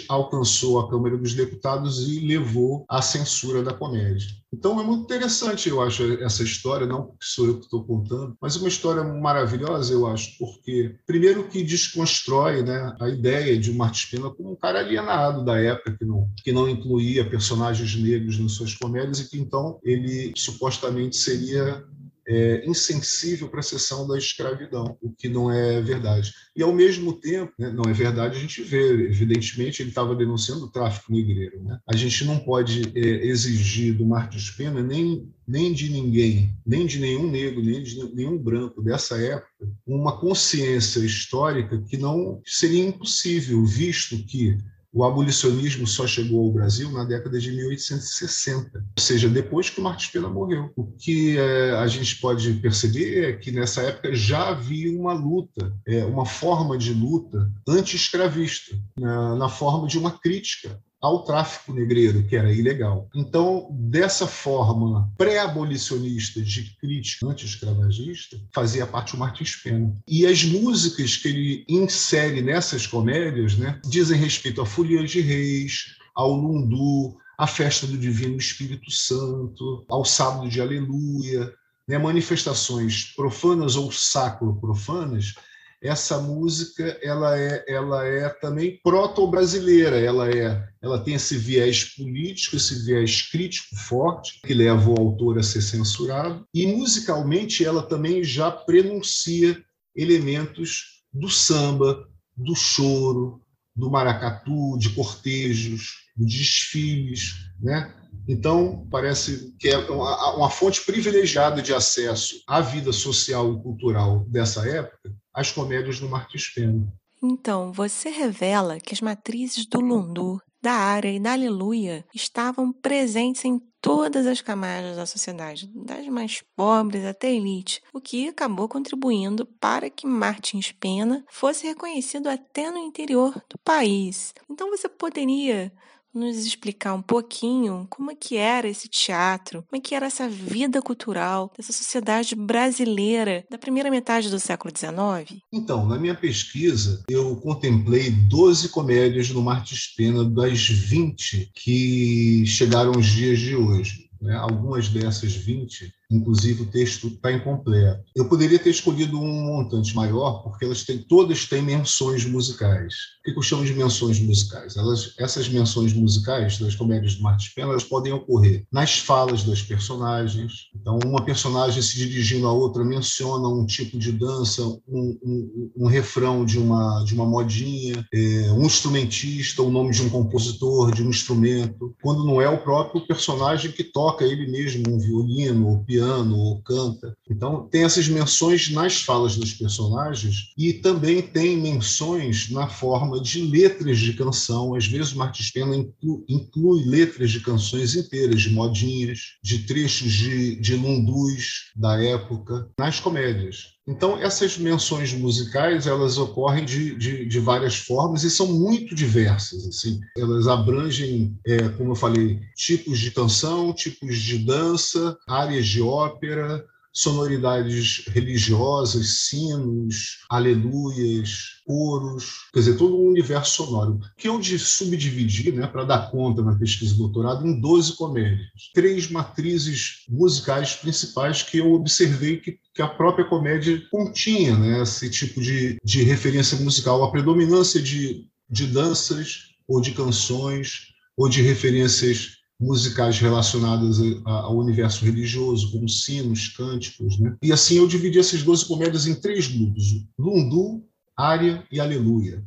alcançou 0.09 0.79
a 0.79 0.89
Câmara 0.89 1.17
dos 1.17 1.35
Deputados 1.35 2.09
e 2.09 2.21
levou 2.21 2.85
à 2.89 3.03
censura 3.03 3.63
da 3.63 3.73
comédia. 3.73 4.29
Então 4.57 4.81
é 4.81 4.85
muito 4.85 5.05
interessante, 5.05 5.69
eu 5.69 5.83
acho, 5.83 6.03
essa 6.23 6.43
história, 6.43 6.87
não 6.87 7.05
porque 7.05 7.19
sou 7.21 7.47
eu 7.47 7.59
que 7.59 7.65
estou 7.65 7.85
contando, 7.85 8.35
mas 8.41 8.57
é 8.57 8.59
uma 8.59 8.69
história 8.69 9.05
maravilhosa, 9.05 9.93
eu 9.93 10.07
acho, 10.07 10.37
porque, 10.39 10.97
primeiro, 11.07 11.47
que 11.49 11.63
desconstrói 11.63 12.63
né, 12.63 12.97
a 12.99 13.09
ideia 13.09 13.59
de 13.59 13.71
Martins 13.73 14.07
Pena 14.07 14.31
como 14.31 14.53
um 14.53 14.57
cara 14.57 14.79
alienado 14.79 15.45
da 15.45 15.61
época, 15.61 15.97
que 15.99 16.05
não, 16.07 16.31
que 16.43 16.53
não 16.53 16.69
incluía 16.69 17.29
personagens 17.29 17.95
negros 17.97 18.39
nas 18.39 18.53
suas 18.53 18.75
comédias, 18.75 19.21
e 19.21 19.29
que 19.29 19.39
então 19.39 19.79
ele 19.85 20.33
supostamente 20.35 21.17
seria 21.17 21.85
é, 22.29 22.65
insensível 22.67 23.49
para 23.49 23.61
a 23.61 23.63
sessão 23.63 24.07
da 24.07 24.19
escravidão, 24.19 24.99
o 25.01 25.11
que 25.13 25.29
não 25.29 25.51
é 25.51 25.81
verdade. 25.81 26.33
E, 26.57 26.63
ao 26.63 26.73
mesmo 26.73 27.13
tempo, 27.13 27.53
né, 27.59 27.71
não 27.71 27.85
é 27.89 27.93
verdade, 27.93 28.37
a 28.37 28.41
gente 28.41 28.63
vê, 28.63 29.07
evidentemente, 29.07 29.83
ele 29.83 29.91
estava 29.91 30.15
denunciando 30.15 30.65
o 30.65 30.71
tráfico 30.71 31.13
negreiro. 31.13 31.63
Né? 31.63 31.79
A 31.87 31.95
gente 31.95 32.25
não 32.25 32.39
pode 32.39 32.93
é, 32.95 33.27
exigir 33.27 33.95
do 33.95 34.05
Marcos 34.05 34.51
Pena 34.51 34.83
nem, 34.83 35.33
nem 35.47 35.73
de 35.73 35.89
ninguém, 35.89 36.53
nem 36.67 36.87
de 36.87 36.99
nenhum 36.99 37.31
negro, 37.31 37.63
nem 37.63 37.83
de 37.83 38.03
nenhum 38.15 38.37
branco 38.37 38.83
dessa 38.83 39.17
época, 39.21 39.47
uma 39.87 40.19
consciência 40.19 41.01
histórica 41.01 41.81
que 41.83 41.97
não 41.97 42.41
seria 42.45 42.85
impossível, 42.85 43.65
visto 43.65 44.19
que 44.25 44.59
o 44.93 45.05
abolicionismo 45.05 45.87
só 45.87 46.07
chegou 46.07 46.45
ao 46.45 46.53
Brasil 46.53 46.91
na 46.91 47.05
década 47.05 47.39
de 47.39 47.51
1860, 47.51 48.79
ou 48.79 49.03
seja, 49.03 49.29
depois 49.29 49.69
que 49.69 49.81
o 49.81 49.83
Martins 49.83 50.11
Pena 50.11 50.29
morreu. 50.29 50.71
O 50.77 50.87
que 50.87 51.37
é, 51.39 51.73
a 51.73 51.87
gente 51.87 52.17
pode 52.17 52.53
perceber 52.55 53.25
é 53.25 53.33
que 53.35 53.51
nessa 53.51 53.83
época 53.83 54.15
já 54.15 54.49
havia 54.49 54.91
uma 54.99 55.13
luta, 55.13 55.75
é, 55.87 56.05
uma 56.05 56.25
forma 56.25 56.79
de 56.79 56.93
luta 56.93 57.51
anti-escravista, 57.69 58.77
na, 58.99 59.37
na 59.37 59.49
forma 59.49 59.87
de 59.87 59.99
uma 59.99 60.11
crítica 60.19 60.81
ao 61.01 61.25
tráfico 61.25 61.73
negreiro, 61.73 62.23
que 62.25 62.37
era 62.37 62.53
ilegal. 62.53 63.09
Então, 63.15 63.69
dessa 63.71 64.27
forma 64.27 65.13
pré-abolicionista 65.17 66.41
de 66.41 66.77
crítica 66.81 67.27
anti-escravagista, 67.27 68.39
fazia 68.53 68.87
parte 68.87 69.15
o 69.15 69.19
Martins 69.19 69.57
Pena. 69.57 69.95
E 70.09 70.27
as 70.27 70.45
músicas 70.45 71.17
que 71.17 71.29
ele 71.29 71.65
insere 71.69 72.41
nessas 72.41 72.87
comédias 72.87 73.57
né, 73.57 73.81
dizem 73.85 74.19
respeito 74.19 74.61
a 74.61 74.67
Folia 74.67 75.05
de 75.05 75.21
Reis, 75.21 75.97
ao 76.15 76.33
Lundu, 76.33 77.17
à 77.39 77.47
festa 77.47 77.87
do 77.87 77.99
Divino 77.99 78.37
Espírito 78.37 78.91
Santo, 78.91 79.85
ao 79.89 80.05
sábado 80.05 80.49
de 80.49 80.61
Aleluia, 80.61 81.53
né, 81.87 81.99
manifestações 81.99 83.13
profanas 83.15 83.77
ou 83.77 83.93
sacro-profanas 83.93 85.35
essa 85.83 86.19
música 86.19 86.99
ela 87.03 87.39
é, 87.39 87.65
ela 87.69 88.05
é 88.05 88.29
também 88.29 88.81
proto-brasileira, 88.83 89.99
ela 89.99 90.29
é, 90.29 90.69
ela 90.83 90.99
tem 90.99 91.15
esse 91.15 91.37
viés 91.37 91.85
político, 91.97 92.57
esse 92.57 92.85
viés 92.85 93.23
crítico 93.31 93.77
forte 93.77 94.41
que 94.41 94.55
leva 94.55 94.91
o 94.91 94.99
autor 94.99 95.39
a 95.39 95.43
ser 95.43 95.63
censurado 95.63 96.47
e 96.55 96.67
musicalmente 96.67 97.65
ela 97.65 97.83
também 97.83 98.25
já 98.25 98.51
prenuncia 98.51 99.63
elementos 99.95 101.03
do 101.13 101.29
samba, 101.29 102.07
do 102.37 102.55
choro, 102.55 103.43
do 103.75 103.91
maracatu, 103.91 104.79
de 104.79 104.91
cortejos, 104.91 106.07
de 106.17 106.39
desfiles, 106.39 107.35
né? 107.61 107.95
Então, 108.29 108.87
parece 108.91 109.55
que 109.59 109.69
é 109.69 109.79
uma, 109.79 110.37
uma 110.37 110.51
fonte 110.51 110.81
privilegiada 110.85 111.63
de 111.63 111.73
acesso 111.73 112.43
à 112.47 112.61
vida 112.61 112.93
social 112.93 113.53
e 113.53 113.63
cultural 113.63 114.25
dessa 114.29 114.69
época 114.69 115.15
as 115.37 115.53
comédias 115.53 116.01
do 116.01 116.09
Martins 116.09 116.49
Pena. 116.49 116.91
Então, 117.23 117.71
você 117.71 118.09
revela 118.09 118.81
que 118.81 118.95
as 118.95 119.03
matrizes 119.03 119.67
do 119.67 119.81
Lundu, 119.81 120.41
da 120.63 120.73
Área 120.73 121.13
e 121.13 121.21
da 121.21 121.33
Aleluia 121.33 122.05
estavam 122.15 122.73
presentes 122.73 123.45
em 123.45 123.61
todas 123.81 124.27
as 124.27 124.41
camadas 124.41 124.97
da 124.97 125.07
sociedade, 125.07 125.71
das 125.75 126.09
mais 126.09 126.43
pobres 126.57 127.05
até 127.05 127.29
a 127.29 127.33
elite, 127.33 127.81
o 127.93 128.01
que 128.01 128.29
acabou 128.29 128.69
contribuindo 128.69 129.47
para 129.61 129.89
que 129.89 130.07
Martins 130.07 130.73
Pena 130.73 131.25
fosse 131.31 131.67
reconhecido 131.67 132.29
até 132.29 132.71
no 132.71 132.79
interior 132.79 133.33
do 133.49 133.59
país. 133.63 134.35
Então 134.51 134.71
você 134.71 134.89
poderia 134.89 135.73
nos 136.17 136.47
explicar 136.47 136.95
um 136.95 137.03
pouquinho 137.03 137.87
como 137.91 138.11
é 138.11 138.15
que 138.15 138.37
era 138.37 138.69
esse 138.69 138.89
teatro, 138.89 139.63
como 139.69 139.81
é 139.81 139.81
que 139.81 139.95
era 139.95 140.07
essa 140.07 140.29
vida 140.29 140.81
cultural 140.81 141.53
dessa 141.57 141.73
sociedade 141.73 142.35
brasileira 142.35 143.45
da 143.51 143.59
primeira 143.59 143.91
metade 143.91 144.31
do 144.31 144.41
século 144.41 144.73
XIX? 144.77 145.41
Então, 145.53 145.87
na 145.87 145.99
minha 145.99 146.15
pesquisa, 146.15 147.05
eu 147.09 147.37
contemplei 147.37 148.11
12 148.11 148.71
comédias 148.71 149.29
do 149.29 149.43
Martins 149.43 149.95
Pena 149.95 150.25
das 150.25 150.67
20 150.67 151.51
que 151.55 152.45
chegaram 152.47 152.93
aos 152.95 153.07
dias 153.07 153.39
de 153.39 153.55
hoje. 153.55 154.07
Né? 154.21 154.35
Algumas 154.35 154.89
dessas 154.89 155.35
20 155.35 155.93
Inclusive, 156.11 156.63
o 156.63 156.67
texto 156.67 157.09
está 157.09 157.33
incompleto. 157.33 158.05
Eu 158.15 158.29
poderia 158.29 158.59
ter 158.59 158.71
escolhido 158.71 159.21
um 159.21 159.47
montante 159.47 159.95
maior, 159.95 160.43
porque 160.43 160.65
elas 160.65 160.85
têm, 160.85 160.99
todas 160.99 161.47
têm 161.47 161.63
menções 161.63 162.25
musicais. 162.25 162.95
O 163.21 163.33
que 163.33 163.39
eu 163.39 163.43
chamo 163.43 163.65
de 163.65 163.75
menções 163.75 164.21
musicais? 164.21 164.77
Elas, 164.77 165.15
essas 165.19 165.49
menções 165.49 165.93
musicais 165.93 166.59
das 166.59 166.77
comédias 166.77 167.17
do 167.17 167.23
Martins 167.23 167.53
Pena 167.55 167.71
elas 167.71 167.83
podem 167.83 168.13
ocorrer 168.13 168.65
nas 168.73 168.99
falas 168.99 169.43
das 169.43 169.63
personagens. 169.63 170.69
Então, 170.75 170.99
uma 171.05 171.25
personagem 171.25 171.83
se 171.83 171.97
dirigindo 171.97 172.47
a 172.47 172.53
outra 172.53 172.85
menciona 172.85 173.49
um 173.49 173.67
tipo 173.67 173.99
de 173.99 174.13
dança, 174.13 174.63
um, 174.63 175.19
um, 175.25 175.71
um 175.77 175.87
refrão 175.87 176.45
de 176.45 176.59
uma, 176.59 177.03
de 177.05 177.15
uma 177.15 177.27
modinha, 177.27 178.07
é, 178.15 178.53
um 178.53 178.65
instrumentista, 178.65 179.63
o 179.63 179.71
nome 179.71 179.91
de 179.91 180.03
um 180.03 180.09
compositor, 180.09 180.95
de 180.95 181.03
um 181.03 181.11
instrumento, 181.11 181.97
quando 182.01 182.25
não 182.25 182.41
é 182.41 182.49
o 182.49 182.63
próprio 182.63 183.05
personagem 183.07 183.73
que 183.73 183.83
toca 183.83 184.25
ele 184.25 184.47
mesmo 184.47 184.85
um 184.89 184.99
violino 184.99 185.69
ou 185.69 185.85
piano 185.85 185.96
ou 186.01 186.63
canta. 186.63 187.17
Então, 187.31 187.69
tem 187.69 187.85
essas 187.85 188.09
menções 188.09 188.71
nas 188.71 189.01
falas 189.01 189.37
dos 189.37 189.53
personagens 189.55 190.53
e 190.57 190.73
também 190.73 191.23
tem 191.23 191.57
menções 191.57 192.51
na 192.51 192.69
forma 192.69 193.21
de 193.21 193.43
letras 193.43 193.99
de 193.99 194.13
canção. 194.15 194.75
Às 194.75 194.87
vezes, 194.87 195.13
o 195.13 195.19
Martins 195.19 195.51
Pena 195.51 195.77
inclui, 195.77 196.25
inclui 196.29 196.85
letras 196.85 197.31
de 197.31 197.41
canções 197.41 197.95
inteiras, 197.95 198.43
de 198.43 198.51
modinhas, 198.51 199.21
de 199.43 199.61
trechos 199.61 200.13
de, 200.13 200.57
de 200.57 200.75
lundus 200.75 201.73
da 201.75 202.03
época, 202.03 202.71
nas 202.79 203.01
comédias. 203.01 203.76
Então, 203.89 204.19
essas 204.19 204.59
menções 204.59 205.13
musicais, 205.13 205.87
elas 205.87 206.19
ocorrem 206.19 206.65
de, 206.65 206.97
de, 206.97 207.25
de, 207.25 207.39
várias 207.39 207.77
formas 207.77 208.25
e 208.25 208.31
são 208.31 208.49
muito 208.49 208.97
diversas. 208.97 209.65
Assim. 209.67 210.01
Elas 210.19 210.49
abrangem, 210.49 211.39
é, 211.47 211.69
como 211.69 211.93
eu 211.93 211.95
falei, 211.95 212.41
tipos 212.57 212.99
de 212.99 213.13
canção, 213.13 213.73
tipos 213.73 214.19
de 214.19 214.39
dança, 214.39 215.17
áreas 215.29 215.69
de 215.69 215.81
ópera, 215.81 216.67
sonoridades 216.97 218.05
religiosas, 218.07 219.27
sinos, 219.29 220.25
aleluias, 220.31 221.61
coros, 221.67 222.49
quer 222.55 222.61
dizer, 222.61 222.79
todo 222.79 222.97
um 222.97 223.09
universo 223.09 223.57
sonoro, 223.57 224.01
que 224.17 224.27
eu 224.27 224.43
subdividi, 224.43 225.53
né, 225.53 225.67
para 225.67 225.85
dar 225.85 226.11
conta 226.11 226.43
na 226.43 226.55
pesquisa 226.55 226.93
de 226.93 226.99
doutorado, 226.99 227.47
em 227.47 227.61
12 227.61 227.97
comédias. 227.97 228.49
Três 228.73 229.11
matrizes 229.11 230.05
musicais 230.09 230.75
principais 230.75 231.43
que 231.43 231.59
eu 231.59 231.71
observei 231.75 232.39
que, 232.39 232.59
que 232.75 232.81
a 232.81 232.89
própria 232.89 233.27
comédia 233.27 233.83
continha, 233.91 234.57
né, 234.57 234.83
esse 234.83 235.11
tipo 235.11 235.43
de, 235.43 235.77
de 235.85 236.03
referência 236.03 236.59
musical, 236.59 237.05
a 237.05 237.11
predominância 237.11 237.81
de, 237.81 238.25
de 238.49 238.67
danças 238.69 239.51
ou 239.69 239.83
de 239.83 239.93
canções 239.93 240.95
ou 241.15 241.29
de 241.29 241.43
referências 241.43 242.37
musicais 242.59 243.19
relacionadas 243.19 243.99
ao 244.25 244.57
universo 244.57 245.05
religioso, 245.05 245.71
como 245.73 245.89
sinos, 245.89 246.49
cânticos. 246.49 247.19
Né? 247.19 247.37
E 247.43 247.53
assim 247.53 247.77
eu 247.77 247.87
dividi 247.87 248.19
essas 248.19 248.43
12 248.43 248.67
comédias 248.67 249.07
em 249.07 249.15
três 249.15 249.47
grupos: 249.47 249.85
Lundu, 250.19 250.85
Ária 251.17 251.67
e 251.71 251.81
Aleluia. 251.81 252.45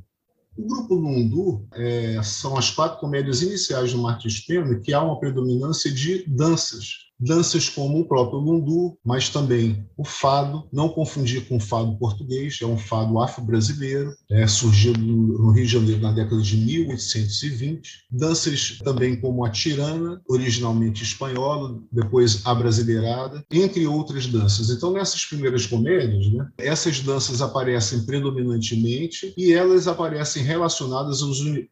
O 0.57 0.67
grupo 0.67 0.95
Lundu 0.95 1.65
é, 1.73 2.21
são 2.21 2.57
as 2.57 2.69
quatro 2.69 2.99
comédias 2.99 3.41
iniciais 3.41 3.93
do 3.93 3.99
Martins 3.99 4.41
Pena, 4.41 4.79
que 4.79 4.93
há 4.93 5.01
uma 5.01 5.19
predominância 5.19 5.89
de 5.89 6.25
danças 6.27 7.08
danças 7.19 7.67
como 7.67 7.99
o 7.99 8.07
próprio 8.07 8.39
lundu, 8.39 8.97
mas 9.03 9.29
também 9.29 9.85
o 9.97 10.05
fado, 10.05 10.63
não 10.71 10.89
confundir 10.89 11.47
com 11.47 11.57
o 11.57 11.59
fado 11.59 11.97
português, 11.97 12.59
é 12.61 12.65
um 12.65 12.77
fado 12.77 13.19
afro-brasileiro, 13.19 14.13
é, 14.31 14.47
surgido 14.47 14.99
no 14.99 15.51
Rio 15.51 15.65
de 15.65 15.71
Janeiro 15.71 16.01
na 16.01 16.11
década 16.11 16.41
de 16.41 16.57
1820. 16.57 18.05
Danças 18.09 18.79
também 18.83 19.19
como 19.19 19.43
a 19.45 19.49
tirana, 19.49 20.21
originalmente 20.29 21.03
espanhola, 21.03 21.77
depois 21.91 22.45
abrasileirada, 22.45 23.43
entre 23.51 23.85
outras 23.85 24.27
danças. 24.27 24.69
Então, 24.69 24.93
nessas 24.93 25.25
primeiras 25.25 25.65
comédias, 25.65 26.31
né, 26.31 26.47
essas 26.57 27.01
danças 27.01 27.41
aparecem 27.41 28.05
predominantemente 28.05 29.33
e 29.37 29.53
elas 29.53 29.87
aparecem 29.87 30.43
relacionadas 30.43 31.21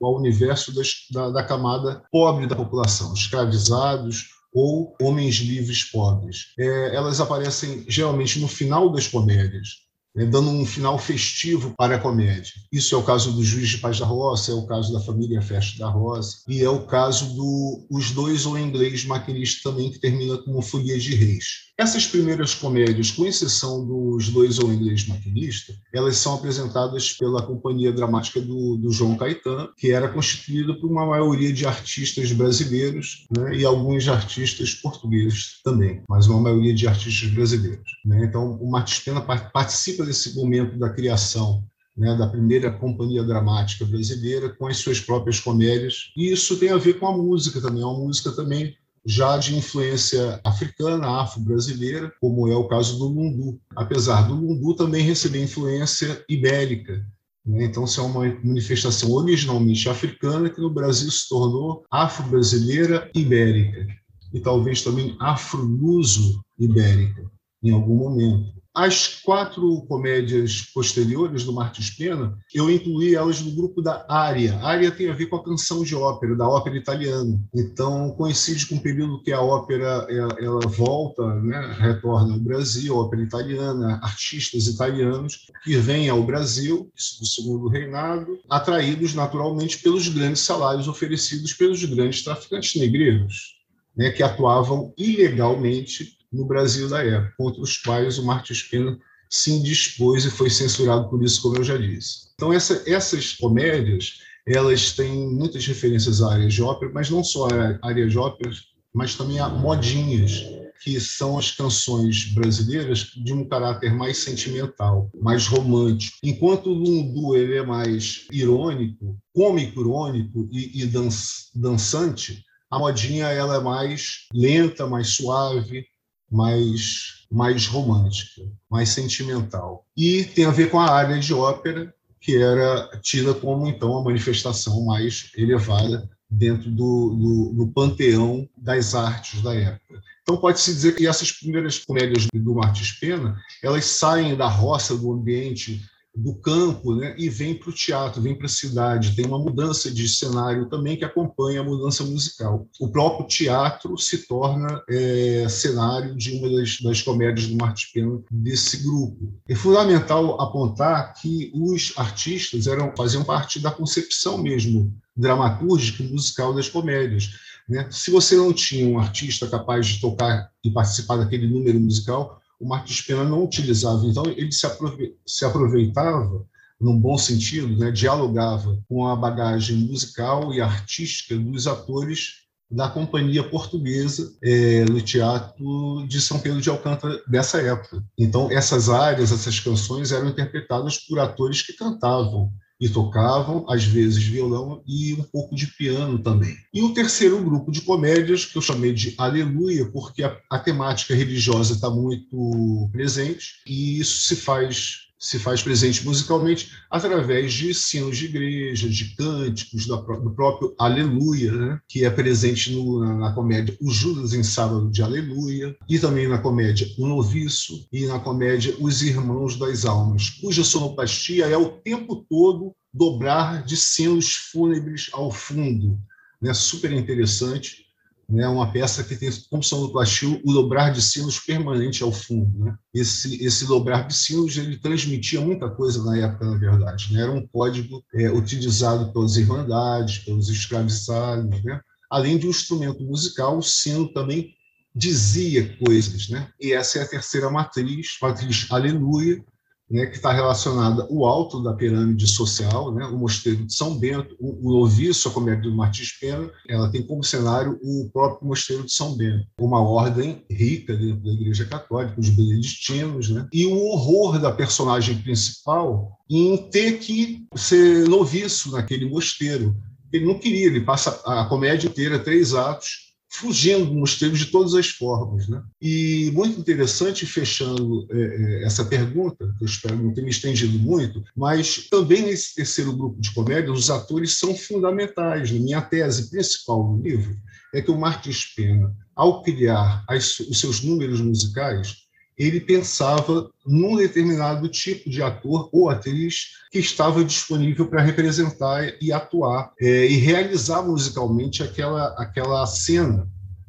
ao 0.01 0.17
universo 0.17 0.73
das, 0.73 0.89
da, 1.11 1.29
da 1.29 1.43
camada 1.43 2.03
pobre 2.11 2.47
da 2.47 2.55
população, 2.55 3.13
escravizados, 3.13 4.36
ou 4.57 4.95
Homens 4.99 5.35
Livres 5.35 5.83
Pobres. 5.83 6.47
É, 6.57 6.95
elas 6.95 7.21
aparecem 7.21 7.85
geralmente 7.87 8.39
no 8.39 8.47
final 8.47 8.91
das 8.91 9.07
comédias 9.07 9.87
né, 10.17 10.25
dando 10.25 10.49
um 10.49 10.65
final 10.65 10.97
festivo 10.97 11.75
para 11.77 11.95
a 11.95 11.99
comédia. 11.99 12.53
Isso 12.71 12.95
é 12.95 12.97
o 12.97 13.03
caso 13.03 13.31
do 13.33 13.43
Juiz 13.43 13.69
de 13.69 13.77
Paz 13.77 13.99
da 13.99 14.05
Roça, 14.07 14.51
é 14.51 14.55
o 14.55 14.65
caso 14.65 14.91
da 14.91 14.99
Família 14.99 15.43
Festa 15.43 15.77
da 15.77 15.89
Rosa, 15.89 16.37
e 16.47 16.63
é 16.63 16.69
o 16.69 16.87
caso 16.87 17.35
do 17.35 17.85
Os 17.87 18.09
Dois 18.09 18.47
ou 18.47 18.57
Inglês 18.57 19.05
Maquinista 19.05 19.69
também, 19.69 19.91
que 19.91 19.99
termina 19.99 20.39
como 20.39 20.63
Folia 20.63 20.97
de 20.97 21.13
Reis. 21.13 21.66
Essas 21.77 22.07
primeiras 22.07 22.55
comédias, 22.55 23.11
com 23.11 23.23
exceção 23.23 23.85
dos 23.85 24.29
Dois 24.29 24.57
ou 24.57 24.73
Inglês 24.73 25.07
Maquinista, 25.07 25.75
elas 25.93 26.17
são 26.17 26.33
apresentadas 26.33 27.13
pela 27.13 27.45
Companhia 27.45 27.93
Dramática 27.93 28.41
do, 28.41 28.77
do 28.77 28.91
João 28.91 29.15
Caetano, 29.15 29.69
que 29.77 29.91
era 29.91 30.09
constituída 30.09 30.73
por 30.73 30.89
uma 30.89 31.05
maioria 31.05 31.53
de 31.53 31.67
artistas 31.67 32.31
brasileiros 32.31 33.27
né, 33.37 33.57
e 33.57 33.63
alguns 33.63 34.07
artistas 34.07 34.73
portugueses 34.73 35.61
também, 35.63 36.01
mas 36.09 36.25
uma 36.25 36.41
maioria 36.41 36.73
de 36.73 36.87
artistas 36.87 37.29
brasileiros. 37.29 37.91
Né? 38.03 38.25
Então, 38.25 38.57
o 38.59 38.71
Martins 38.71 39.01
Pena 39.01 39.21
participa 39.21 40.03
desse 40.03 40.35
momento 40.35 40.79
da 40.79 40.89
criação 40.89 41.63
né, 41.95 42.15
da 42.17 42.27
primeira 42.27 42.71
companhia 42.71 43.23
dramática 43.23 43.85
brasileira 43.85 44.49
com 44.49 44.65
as 44.65 44.77
suas 44.77 44.99
próprias 44.99 45.39
comédias. 45.39 46.11
E 46.17 46.31
isso 46.31 46.57
tem 46.57 46.69
a 46.69 46.77
ver 46.77 46.99
com 46.99 47.07
a 47.07 47.15
música 47.15 47.61
também, 47.61 47.83
é 47.83 47.85
uma 47.85 47.99
música 47.99 48.31
também 48.31 48.75
já 49.07 49.37
de 49.37 49.55
influência 49.55 50.37
africana, 50.43 51.21
afro-brasileira, 51.21 52.11
como 52.19 52.49
é 52.49 52.55
o 52.57 52.67
caso 52.67 52.99
do 52.99 53.07
lundu. 53.07 53.57
Apesar 53.73 54.27
do 54.27 54.35
lundu 54.35 54.75
também 54.75 55.01
receber 55.01 55.41
influência 55.41 56.25
ibérica. 56.27 57.05
Né? 57.45 57.63
Então, 57.63 57.85
isso 57.85 58.01
é 58.01 58.03
uma 58.03 58.25
manifestação 58.43 59.09
originalmente 59.11 59.87
africana 59.87 60.49
que 60.49 60.59
no 60.59 60.69
Brasil 60.69 61.09
se 61.09 61.29
tornou 61.29 61.85
afro-brasileira 61.89 63.09
ibérica 63.15 63.87
e 64.33 64.41
talvez 64.41 64.81
também 64.81 65.15
afro-luso 65.21 66.43
ibérica 66.59 67.31
em 67.63 67.71
algum 67.71 67.95
momento. 67.95 68.57
As 68.77 69.07
quatro 69.23 69.81
comédias 69.87 70.61
posteriores 70.71 71.43
do 71.43 71.51
Martins 71.51 71.89
Pena, 71.89 72.37
eu 72.53 72.69
incluí 72.69 73.15
elas 73.15 73.41
no 73.41 73.49
grupo 73.55 73.81
da 73.81 74.05
Área. 74.07 74.55
Área 74.59 74.91
tem 74.91 75.09
a 75.09 75.15
ver 75.15 75.25
com 75.25 75.37
a 75.37 75.43
canção 75.43 75.81
de 75.81 75.95
ópera, 75.95 76.35
da 76.35 76.47
ópera 76.47 76.77
italiana. 76.77 77.41
Então, 77.55 78.11
coincide 78.11 78.67
com 78.67 78.75
o 78.75 78.79
período 78.79 79.23
que 79.23 79.33
a 79.33 79.41
ópera 79.41 80.05
ela, 80.07 80.37
ela 80.39 80.67
volta, 80.67 81.25
né, 81.41 81.75
retorna 81.79 82.35
ao 82.35 82.39
Brasil, 82.39 82.95
ópera 82.95 83.23
italiana, 83.23 83.99
artistas 84.03 84.67
italianos 84.67 85.47
que 85.63 85.75
vêm 85.77 86.07
ao 86.07 86.21
Brasil, 86.21 86.91
isso 86.95 87.19
do 87.19 87.25
segundo 87.25 87.67
reinado, 87.69 88.37
atraídos 88.47 89.15
naturalmente 89.15 89.79
pelos 89.79 90.07
grandes 90.07 90.41
salários 90.41 90.87
oferecidos 90.87 91.51
pelos 91.51 91.83
grandes 91.83 92.23
traficantes 92.23 92.79
negreiros, 92.79 93.55
né, 93.95 94.11
que 94.11 94.21
atuavam 94.21 94.93
ilegalmente 94.95 96.16
no 96.31 96.45
Brasil 96.45 96.89
da 96.89 97.03
época, 97.03 97.33
contra 97.37 97.61
os 97.61 97.77
quais 97.77 98.17
o 98.17 98.25
Martins 98.25 98.63
Pena 98.63 98.97
se 99.29 99.51
indispôs 99.51 100.25
e 100.25 100.31
foi 100.31 100.49
censurado 100.49 101.09
por 101.09 101.23
isso, 101.23 101.41
como 101.41 101.57
eu 101.57 101.63
já 101.63 101.77
disse. 101.77 102.27
Então, 102.35 102.53
essa, 102.53 102.83
essas 102.85 103.33
comédias, 103.33 104.19
elas 104.47 104.93
têm 104.93 105.29
muitas 105.29 105.65
referências 105.65 106.21
a 106.21 106.33
áreas 106.33 106.53
de 106.53 106.61
ópera, 106.61 106.91
mas 106.93 107.09
não 107.09 107.23
só 107.23 107.47
a 107.47 107.87
áreas 107.87 108.11
de 108.11 108.17
ópera, 108.17 108.51
mas 108.93 109.15
também 109.15 109.39
a 109.39 109.49
modinhas, 109.49 110.45
que 110.81 110.99
são 110.99 111.37
as 111.37 111.51
canções 111.51 112.31
brasileiras 112.33 113.11
de 113.15 113.33
um 113.33 113.47
caráter 113.47 113.93
mais 113.93 114.17
sentimental, 114.19 115.09
mais 115.19 115.47
romântico. 115.47 116.17
Enquanto 116.23 116.69
o 116.69 116.73
lundu 116.73 117.35
ele 117.35 117.55
é 117.55 117.65
mais 117.65 118.25
irônico, 118.31 119.17
cômico-irônico 119.33 120.47
e, 120.51 120.83
e 120.83 120.85
dan 120.85 121.09
dançante, 121.53 122.43
a 122.69 122.79
modinha 122.79 123.25
ela 123.25 123.55
é 123.55 123.59
mais 123.59 124.27
lenta, 124.33 124.87
mais 124.87 125.09
suave, 125.09 125.85
mais, 126.29 127.25
mais 127.31 127.67
romântica, 127.67 128.41
mais 128.69 128.89
sentimental. 128.89 129.85
E 129.95 130.23
tem 130.23 130.45
a 130.45 130.51
ver 130.51 130.69
com 130.69 130.79
a 130.79 130.91
área 130.91 131.19
de 131.19 131.33
ópera, 131.33 131.93
que 132.19 132.35
era 132.35 132.89
tida 133.01 133.33
como, 133.33 133.67
então, 133.67 133.97
a 133.97 134.03
manifestação 134.03 134.85
mais 134.85 135.31
elevada 135.35 136.09
dentro 136.29 136.69
do, 136.69 137.15
do, 137.15 137.53
do 137.53 137.67
panteão 137.71 138.47
das 138.57 138.93
artes 138.93 139.41
da 139.41 139.55
época. 139.55 140.01
Então 140.21 140.35
pode-se 140.35 140.73
dizer 140.73 140.93
que 140.93 141.07
essas 141.07 141.31
primeiras 141.31 141.79
comédias 141.79 142.27
do 142.33 142.55
Martins 142.55 142.91
Pena, 142.91 143.39
elas 143.63 143.85
saem 143.85 144.35
da 144.35 144.49
roça, 144.49 144.97
do 144.97 145.13
ambiente 145.13 145.81
do 146.17 146.33
campo 146.33 146.95
né, 146.95 147.13
e 147.15 147.29
vem 147.29 147.53
para 147.53 147.69
o 147.69 147.73
teatro, 147.73 148.19
vem 148.19 148.35
para 148.35 148.47
a 148.47 148.49
cidade. 148.49 149.15
Tem 149.15 149.25
uma 149.25 149.37
mudança 149.37 149.91
de 149.91 150.09
cenário 150.09 150.67
também 150.67 150.97
que 150.97 151.05
acompanha 151.05 151.61
a 151.61 151.63
mudança 151.63 152.03
musical. 152.03 152.67
O 152.79 152.89
próprio 152.89 153.27
teatro 153.27 153.95
se 153.99 154.27
torna 154.27 154.81
é, 154.89 155.45
cenário 155.47 156.15
de 156.15 156.31
uma 156.33 156.49
das, 156.49 156.81
das 156.81 157.03
comédias 157.03 157.47
do 157.47 157.55
Martins 157.55 157.91
Pena 157.91 158.19
desse 158.31 158.83
grupo. 158.83 159.31
É 159.47 159.53
fundamental 159.53 160.41
apontar 160.41 161.13
que 161.13 161.51
os 161.53 161.93
artistas 161.95 162.65
eram 162.65 162.91
faziam 162.97 163.23
parte 163.23 163.59
da 163.59 163.69
concepção 163.69 164.39
mesmo 164.39 164.91
dramatúrgica 165.15 166.01
e 166.01 166.07
musical 166.11 166.53
das 166.53 166.67
comédias 166.67 167.29
Né? 167.69 167.87
Se 167.91 168.09
você 168.09 168.35
não 168.35 168.51
tinha 168.53 168.87
um 168.87 168.97
artista 168.97 169.47
capaz 169.47 169.85
de 169.85 170.01
tocar 170.01 170.49
e 170.63 170.71
participar 170.71 171.17
daquele 171.17 171.47
número 171.47 171.79
musical, 171.79 172.41
o 172.59 172.67
Martins 172.67 173.01
Pena 173.01 173.23
não 173.23 173.43
utilizava. 173.43 174.05
Então, 174.05 174.23
ele 174.25 174.51
se 174.51 175.45
aproveitava, 175.45 176.45
num 176.79 176.99
bom 176.99 177.17
sentido, 177.17 177.75
né? 177.77 177.91
dialogava 177.91 178.79
com 178.87 179.07
a 179.07 179.15
bagagem 179.15 179.77
musical 179.77 180.53
e 180.53 180.61
artística 180.61 181.35
dos 181.35 181.65
atores 181.65 182.47
da 182.69 182.89
companhia 182.89 183.49
portuguesa 183.49 184.35
é, 184.43 184.83
no 184.85 185.01
teatro 185.01 186.05
de 186.07 186.19
São 186.19 186.39
Pedro 186.39 186.61
de 186.61 186.69
Alcântara 186.69 187.21
dessa 187.27 187.61
época. 187.61 188.03
Então, 188.17 188.51
essas 188.51 188.89
áreas, 188.89 189.31
essas 189.31 189.59
canções 189.59 190.11
eram 190.11 190.27
interpretadas 190.27 190.97
por 190.97 191.17
atores 191.19 191.61
que 191.61 191.73
cantavam 191.73 192.51
e 192.79 192.87
tocavam, 192.87 193.65
às 193.67 193.83
vezes, 193.83 194.23
violão 194.23 194.83
e 194.87 195.13
um 195.13 195.23
pouco 195.23 195.55
de 195.55 195.67
piano 195.67 196.19
também. 196.19 196.55
E 196.73 196.81
o 196.81 196.93
terceiro 196.93 197.43
grupo 197.43 197.71
de 197.71 197.81
comédias, 197.81 198.45
que 198.45 198.57
eu 198.57 198.61
chamei 198.61 198.93
de 198.93 199.15
Aleluia, 199.17 199.89
porque 199.91 200.23
a, 200.23 200.37
a 200.49 200.59
temática 200.59 201.15
religiosa 201.15 201.73
está 201.73 201.89
muito 201.89 202.89
presente 202.91 203.61
e 203.65 203.99
isso 203.99 204.21
se 204.27 204.35
faz 204.35 205.06
se 205.19 205.39
faz 205.39 205.63
presente 205.63 206.05
musicalmente 206.05 206.71
através 206.89 207.53
de 207.53 207.73
sinos 207.73 208.17
de 208.17 208.25
igreja, 208.25 208.87
de 208.87 209.15
cânticos, 209.15 209.87
do 209.87 210.31
próprio 210.33 210.75
Aleluia, 210.77 211.51
né? 211.51 211.79
que 211.87 212.05
é 212.05 212.09
presente 212.09 212.71
no, 212.71 212.99
na, 213.17 213.33
comédia 213.33 213.75
O 213.81 213.89
Judas 213.89 214.33
em 214.33 214.43
Sábado 214.43 214.89
de 214.91 215.01
Aleluia, 215.01 215.75
e 215.89 215.97
também 215.97 216.27
na 216.27 216.37
comédia 216.37 216.87
O 216.97 217.07
Noviço, 217.07 217.87
e 217.91 218.05
na 218.05 218.19
comédia 218.19 218.75
Os 218.79 219.01
Irmãos 219.01 219.57
das 219.57 219.85
Almas, 219.85 220.29
cuja 220.29 220.63
sonoplastia 220.63 221.45
é 221.45 221.57
o 221.57 221.69
tempo 221.69 222.25
todo 222.29 222.75
dobrar 222.93 223.63
de 223.63 223.75
sinos 223.75 224.35
fúnebres 224.51 225.09
ao 225.13 225.31
fundo. 225.31 225.99
Né? 226.41 226.53
Super 226.53 226.91
interessante 226.91 227.86
né, 228.29 228.47
uma 228.47 228.71
peça 228.71 229.03
que 229.03 229.15
tem 229.15 229.29
como 229.49 229.63
sonoplastia 229.63 230.41
o 230.43 230.53
dobrar 230.53 230.91
de 230.91 231.01
sinos 231.01 231.39
permanente 231.39 232.03
ao 232.03 232.11
fundo. 232.11 232.65
Né? 232.65 232.75
Esse, 232.93 233.41
esse 233.43 233.65
dobrar 233.65 234.05
de 234.05 234.13
sinos 234.13 234.57
ele 234.57 234.77
transmitia 234.77 235.39
muita 235.39 235.69
coisa 235.69 236.03
na 236.03 236.17
época, 236.17 236.45
na 236.45 236.57
verdade. 236.57 237.13
Né? 237.13 237.21
Era 237.21 237.31
um 237.31 237.47
código 237.47 238.03
é, 238.13 238.29
utilizado 238.29 239.13
pelas 239.13 239.37
irmandades, 239.37 240.19
pelos 240.19 240.49
escravizados. 240.49 241.63
Né? 241.63 241.79
Além 242.09 242.37
de 242.37 242.47
um 242.47 242.49
instrumento 242.49 243.01
musical, 243.03 243.57
o 243.57 243.63
sino 243.63 244.11
também 244.11 244.53
dizia 244.93 245.77
coisas. 245.77 246.27
Né? 246.27 246.49
E 246.59 246.73
essa 246.73 246.99
é 246.99 247.03
a 247.03 247.07
terceira 247.07 247.49
matriz, 247.49 248.17
matriz 248.21 248.67
Aleluia, 248.69 249.41
né, 249.89 250.05
que 250.05 250.17
está 250.17 250.33
relacionada 250.33 251.03
ao 251.03 251.25
alto 251.25 251.63
da 251.63 251.73
pirâmide 251.73 252.27
social, 252.27 252.93
né, 252.93 253.05
o 253.05 253.17
Mosteiro 253.17 253.65
de 253.65 253.73
São 253.73 253.97
Bento, 253.97 254.35
o, 254.39 254.67
o 254.67 254.79
Noviço, 254.79 255.29
a 255.29 255.31
comédia 255.31 255.63
do 255.69 255.75
Martins 255.75 256.11
Pena, 256.19 256.51
ela 256.67 256.89
tem 256.89 257.01
como 257.01 257.23
cenário 257.23 257.79
o 257.81 258.09
próprio 258.11 258.47
Mosteiro 258.47 258.83
de 258.83 258.91
São 258.91 259.15
Bento, 259.15 259.47
uma 259.59 259.81
ordem 259.81 260.43
rica 260.49 260.95
dentro 260.95 261.23
da 261.23 261.31
Igreja 261.31 261.65
Católica, 261.65 262.19
os 262.19 262.29
beneditinos, 262.29 263.29
né, 263.29 263.47
e 263.53 263.65
o 263.65 263.77
horror 263.77 264.39
da 264.39 264.51
personagem 264.51 265.17
principal 265.19 266.17
em 266.29 266.57
ter 266.69 266.99
que 266.99 267.45
ser 267.55 268.07
noviço 268.09 268.71
naquele 268.71 269.09
mosteiro. 269.09 269.75
Ele 270.11 270.25
não 270.25 270.39
queria, 270.39 270.67
ele 270.67 270.81
passa 270.81 271.21
a 271.25 271.45
comédia 271.45 271.87
inteira, 271.87 272.19
três 272.19 272.53
atos, 272.53 273.06
fugindo 273.39 273.85
do 273.85 273.93
mosteiro 273.93 274.35
de 274.35 274.47
todas 274.47 274.73
as 274.73 274.87
formas. 274.87 275.47
Né? 275.47 275.61
E 275.81 276.31
muito 276.33 276.59
interessante, 276.59 277.25
fechando 277.25 278.07
é, 278.11 278.17
é, 278.17 278.65
essa 278.65 278.83
pergunta, 278.83 279.53
que 279.57 279.63
eu 279.63 279.67
espero 279.67 279.95
não 279.95 280.13
ter 280.13 280.23
me 280.23 280.29
estendido 280.29 280.77
muito, 280.79 281.23
mas 281.35 281.87
também 281.89 282.23
nesse 282.23 282.55
terceiro 282.55 282.95
grupo 282.95 283.21
de 283.21 283.31
comédia, 283.33 283.71
os 283.71 283.89
atores 283.89 284.39
são 284.39 284.55
fundamentais. 284.55 285.51
Minha 285.51 285.81
tese 285.81 286.29
principal 286.29 286.91
no 286.91 287.01
livro 287.01 287.37
é 287.73 287.81
que 287.81 287.91
o 287.91 287.97
Martins 287.97 288.53
Pena, 288.55 288.91
ao 289.15 289.43
criar 289.43 290.03
as, 290.09 290.39
os 290.39 290.59
seus 290.59 290.81
números 290.81 291.21
musicais, 291.21 292.06
ele 292.37 292.61
pensava 292.61 293.49
num 293.65 293.95
determinado 293.97 294.69
tipo 294.69 295.09
de 295.09 295.23
ator 295.23 295.69
ou 295.71 295.89
atriz 295.89 296.57
que 296.71 296.77
estava 296.77 297.23
disponível 297.25 297.87
para 297.87 298.01
representar 298.01 298.95
e 299.01 299.11
atuar 299.11 299.73
é, 299.79 300.05
e 300.05 300.17
realizar 300.17 300.83
musicalmente 300.83 301.63
aquela, 301.63 302.09
aquela 302.21 302.65
cena. 302.67 303.27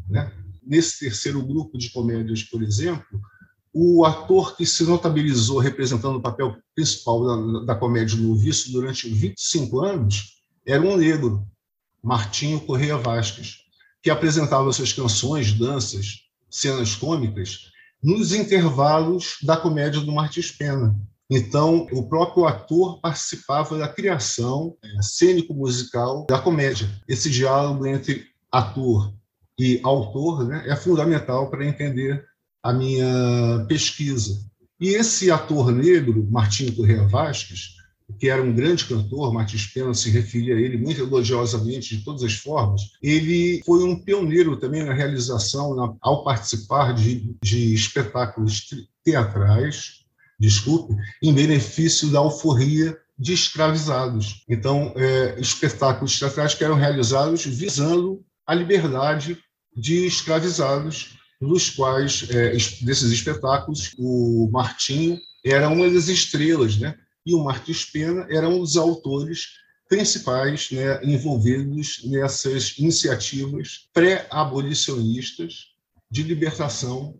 Né? 0.08 0.30
Nesse 0.62 0.98
terceiro 0.98 1.42
grupo 1.42 1.78
de 1.78 1.90
comédias, 1.90 2.42
por 2.42 2.62
exemplo, 2.62 3.20
o 3.72 4.04
ator 4.04 4.54
que 4.54 4.66
se 4.66 4.84
notabilizou 4.84 5.58
representando 5.58 6.16
o 6.16 6.22
papel 6.22 6.56
principal 6.74 7.24
da, 7.24 7.60
da 7.64 7.74
comédia 7.74 8.18
no 8.18 8.36
Vício 8.36 8.72
durante 8.72 9.08
25 9.08 9.80
anos 9.80 10.42
era 10.66 10.82
um 10.82 10.96
negro, 10.96 11.46
Martinho 12.02 12.60
Correia 12.60 12.98
Vasques, 12.98 13.60
que 14.02 14.10
apresentava 14.10 14.70
suas 14.72 14.92
canções, 14.92 15.52
danças, 15.54 16.24
cenas 16.50 16.94
cômicas 16.94 17.70
nos 18.02 18.32
intervalos 18.32 19.38
da 19.42 19.56
comédia 19.56 20.00
do 20.00 20.12
Martins 20.12 20.50
Pena. 20.50 20.94
Então, 21.30 21.86
o 21.92 22.08
próprio 22.08 22.46
ator 22.46 23.00
participava 23.00 23.76
da 23.76 23.88
criação 23.88 24.76
é, 24.82 25.02
cênico-musical 25.02 26.26
da 26.26 26.38
comédia. 26.38 26.88
Esse 27.06 27.28
diálogo 27.28 27.86
entre 27.86 28.26
ator 28.50 29.12
e 29.58 29.80
autor 29.82 30.46
né, 30.46 30.64
é 30.66 30.74
fundamental 30.74 31.50
para 31.50 31.66
entender 31.66 32.24
a 32.62 32.72
minha 32.72 33.66
pesquisa. 33.68 34.40
E 34.80 34.88
esse 34.90 35.30
ator 35.30 35.72
negro, 35.72 36.26
Martinho 36.30 36.74
Correa 36.74 37.06
Vasques, 37.06 37.77
que 38.18 38.28
era 38.28 38.42
um 38.42 38.54
grande 38.54 38.84
cantor, 38.84 39.32
Martins 39.32 39.66
Pena 39.66 39.92
se 39.94 40.10
referia 40.10 40.54
a 40.54 40.60
ele 40.60 40.78
muito 40.78 41.00
elogiosamente 41.00 41.96
de 41.96 42.04
todas 42.04 42.22
as 42.22 42.34
formas, 42.34 42.82
ele 43.02 43.62
foi 43.64 43.84
um 43.84 43.96
pioneiro 43.96 44.56
também 44.56 44.82
na 44.82 44.92
realização, 44.92 45.74
na, 45.74 45.94
ao 46.00 46.24
participar 46.24 46.94
de, 46.94 47.36
de 47.42 47.74
espetáculos 47.74 48.66
teatrais, 49.04 50.04
desculpe, 50.38 50.94
em 51.22 51.32
benefício 51.32 52.08
da 52.10 52.18
alforria 52.18 52.96
de 53.18 53.32
escravizados. 53.32 54.44
Então, 54.48 54.92
é, 54.96 55.38
espetáculos 55.40 56.18
teatrais 56.18 56.54
que 56.54 56.64
eram 56.64 56.76
realizados 56.76 57.44
visando 57.44 58.24
a 58.46 58.54
liberdade 58.54 59.38
de 59.76 60.06
escravizados, 60.06 61.18
dos 61.40 61.70
quais, 61.70 62.26
é, 62.30 62.50
desses 62.50 63.12
espetáculos, 63.12 63.94
o 63.96 64.48
Martinho 64.50 65.18
era 65.44 65.68
uma 65.68 65.88
das 65.88 66.08
estrelas, 66.08 66.76
né? 66.78 66.96
E 67.28 67.34
o 67.34 67.44
Martins 67.44 67.84
Pena 67.84 68.26
era 68.30 68.48
um 68.48 68.58
dos 68.58 68.78
autores 68.78 69.58
principais 69.86 70.70
né, 70.70 70.98
envolvidos 71.04 72.02
nessas 72.04 72.78
iniciativas 72.78 73.88
pré-abolicionistas 73.92 75.74
de 76.10 76.22
libertação 76.22 77.14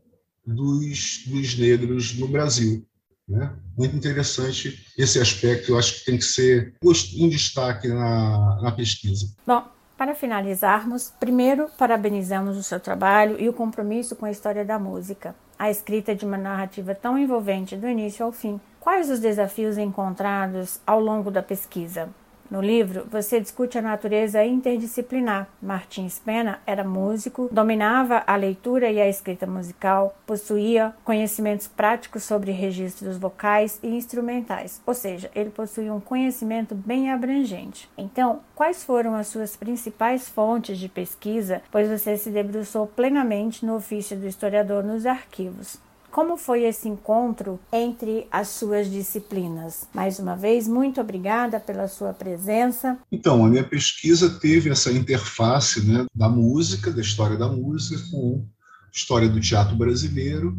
dos, 0.46 1.24
dos 1.26 1.58
negros 1.58 2.14
no 2.18 2.26
Brasil. 2.26 2.86
Né? 3.28 3.54
Muito 3.76 3.94
interessante 3.94 4.86
esse 4.96 5.20
aspecto, 5.20 5.72
eu 5.72 5.78
acho 5.78 5.98
que 5.98 6.04
tem 6.06 6.16
que 6.16 6.24
ser 6.24 6.74
em 7.14 7.28
destaque 7.28 7.88
na, 7.88 8.62
na 8.62 8.72
pesquisa. 8.72 9.26
Bom, 9.46 9.62
para 9.98 10.14
finalizarmos, 10.14 11.12
primeiro 11.20 11.68
parabenizamos 11.76 12.56
o 12.56 12.62
seu 12.62 12.80
trabalho 12.80 13.38
e 13.38 13.46
o 13.46 13.52
compromisso 13.52 14.16
com 14.16 14.24
a 14.24 14.30
história 14.30 14.64
da 14.64 14.78
música, 14.78 15.34
a 15.58 15.70
escrita 15.70 16.14
de 16.14 16.24
uma 16.24 16.38
narrativa 16.38 16.94
tão 16.94 17.18
envolvente 17.18 17.76
do 17.76 17.86
início 17.86 18.24
ao 18.24 18.32
fim, 18.32 18.58
Quais 18.88 19.10
os 19.10 19.20
desafios 19.20 19.76
encontrados 19.76 20.80
ao 20.86 20.98
longo 20.98 21.30
da 21.30 21.42
pesquisa? 21.42 22.08
No 22.50 22.62
livro, 22.62 23.06
você 23.10 23.38
discute 23.38 23.76
a 23.76 23.82
natureza 23.82 24.42
interdisciplinar. 24.42 25.46
Martins 25.60 26.18
Pena 26.18 26.58
era 26.66 26.82
músico, 26.82 27.50
dominava 27.52 28.24
a 28.26 28.34
leitura 28.34 28.90
e 28.90 28.98
a 28.98 29.06
escrita 29.06 29.46
musical, 29.46 30.16
possuía 30.26 30.94
conhecimentos 31.04 31.68
práticos 31.68 32.22
sobre 32.22 32.50
registros 32.50 33.18
vocais 33.18 33.78
e 33.82 33.88
instrumentais, 33.88 34.80
ou 34.86 34.94
seja, 34.94 35.30
ele 35.34 35.50
possuía 35.50 35.92
um 35.92 36.00
conhecimento 36.00 36.74
bem 36.74 37.12
abrangente. 37.12 37.90
Então, 37.94 38.40
quais 38.54 38.82
foram 38.82 39.14
as 39.14 39.26
suas 39.26 39.54
principais 39.54 40.30
fontes 40.30 40.78
de 40.78 40.88
pesquisa, 40.88 41.60
pois 41.70 41.90
você 41.90 42.16
se 42.16 42.30
debruçou 42.30 42.86
plenamente 42.86 43.66
no 43.66 43.76
ofício 43.76 44.16
do 44.16 44.26
historiador 44.26 44.82
nos 44.82 45.04
arquivos? 45.04 45.78
Como 46.18 46.36
foi 46.36 46.64
esse 46.64 46.88
encontro 46.88 47.60
entre 47.72 48.26
as 48.28 48.48
suas 48.48 48.90
disciplinas? 48.90 49.86
Mais 49.94 50.18
uma 50.18 50.34
vez, 50.34 50.66
muito 50.66 51.00
obrigada 51.00 51.60
pela 51.60 51.86
sua 51.86 52.12
presença. 52.12 52.98
Então, 53.12 53.46
a 53.46 53.48
minha 53.48 53.62
pesquisa 53.62 54.28
teve 54.28 54.68
essa 54.68 54.90
interface 54.90 55.86
né, 55.86 56.06
da 56.12 56.28
música, 56.28 56.90
da 56.90 57.00
história 57.00 57.36
da 57.36 57.46
música, 57.46 58.02
com 58.10 58.44
história 58.92 59.28
do 59.28 59.40
teatro 59.40 59.76
brasileiro. 59.76 60.58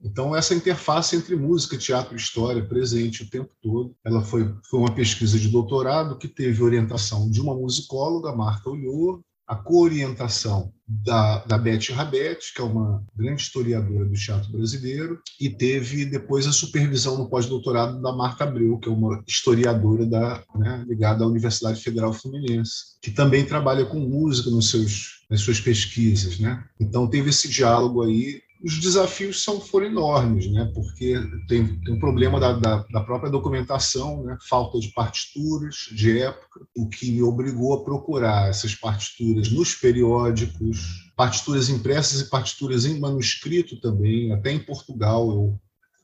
Então, 0.00 0.36
essa 0.36 0.54
interface 0.54 1.16
entre 1.16 1.34
música, 1.34 1.76
teatro 1.76 2.14
e 2.14 2.16
história 2.16 2.64
presente 2.64 3.24
o 3.24 3.28
tempo 3.28 3.50
todo. 3.60 3.96
Ela 4.04 4.22
foi, 4.22 4.54
foi 4.70 4.78
uma 4.78 4.94
pesquisa 4.94 5.40
de 5.40 5.48
doutorado 5.48 6.16
que 6.16 6.28
teve 6.28 6.62
orientação 6.62 7.28
de 7.28 7.40
uma 7.40 7.56
musicóloga, 7.56 8.30
Marta 8.30 8.70
Olhor, 8.70 9.20
a 9.48 9.56
coorientação 9.56 10.70
da, 10.86 11.38
da 11.44 11.56
Beth 11.56 11.90
Rabet, 11.92 12.52
que 12.54 12.60
é 12.60 12.64
uma 12.64 13.02
grande 13.16 13.42
historiadora 13.42 14.04
do 14.04 14.12
teatro 14.12 14.52
brasileiro, 14.52 15.20
e 15.40 15.48
teve 15.48 16.04
depois 16.04 16.46
a 16.46 16.52
supervisão 16.52 17.16
no 17.16 17.30
pós-doutorado 17.30 18.00
da 18.00 18.12
Marta 18.12 18.44
Abreu, 18.44 18.78
que 18.78 18.88
é 18.88 18.92
uma 18.92 19.22
historiadora 19.26 20.04
da, 20.04 20.42
né, 20.54 20.84
ligada 20.86 21.24
à 21.24 21.26
Universidade 21.26 21.82
Federal 21.82 22.12
Fluminense, 22.12 22.98
que 23.02 23.10
também 23.10 23.44
trabalha 23.44 23.86
com 23.86 23.98
música 23.98 24.50
nos 24.50 24.70
seus, 24.70 25.24
nas 25.30 25.40
suas 25.40 25.60
pesquisas. 25.60 26.38
Né? 26.38 26.62
Então 26.78 27.08
teve 27.08 27.30
esse 27.30 27.48
diálogo 27.48 28.02
aí 28.02 28.42
os 28.62 28.78
desafios 28.78 29.42
são, 29.44 29.60
foram 29.60 29.86
enormes, 29.86 30.50
né? 30.50 30.70
porque 30.74 31.14
tem, 31.46 31.80
tem 31.80 31.94
um 31.94 31.98
problema 31.98 32.40
da, 32.40 32.52
da, 32.52 32.84
da, 32.90 33.00
própria 33.00 33.30
documentação, 33.30 34.24
né? 34.24 34.36
falta 34.48 34.78
de 34.80 34.88
partituras 34.88 35.88
de 35.92 36.18
época, 36.18 36.66
o 36.76 36.88
que 36.88 37.12
me 37.12 37.22
obrigou 37.22 37.74
a 37.74 37.84
procurar 37.84 38.48
essas 38.48 38.74
partituras 38.74 39.50
nos 39.50 39.74
periódicos, 39.74 41.08
partituras 41.16 41.68
impressas 41.68 42.20
e 42.20 42.30
partituras 42.30 42.84
em 42.84 42.98
manuscrito 42.98 43.80
também, 43.80 44.32
até 44.32 44.52
em 44.52 44.58
Portugal 44.58 45.30
eu 45.30 45.60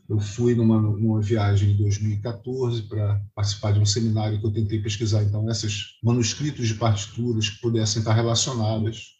eu 0.08 0.20
fui 0.20 0.54
numa, 0.54 0.80
numa 0.80 1.20
viagem 1.20 1.70
em 1.70 1.76
2014 1.76 2.82
para 2.82 3.22
participar 3.34 3.72
de 3.72 3.80
um 3.80 3.86
seminário 3.86 4.38
que 4.38 4.46
eu 4.46 4.52
tentei 4.52 4.78
pesquisar, 4.78 5.22
então, 5.22 5.48
esses 5.50 5.98
manuscritos 6.02 6.68
de 6.68 6.74
partituras 6.74 7.48
que 7.48 7.60
pudessem 7.60 8.00
estar 8.00 8.12
relacionadas 8.12 9.13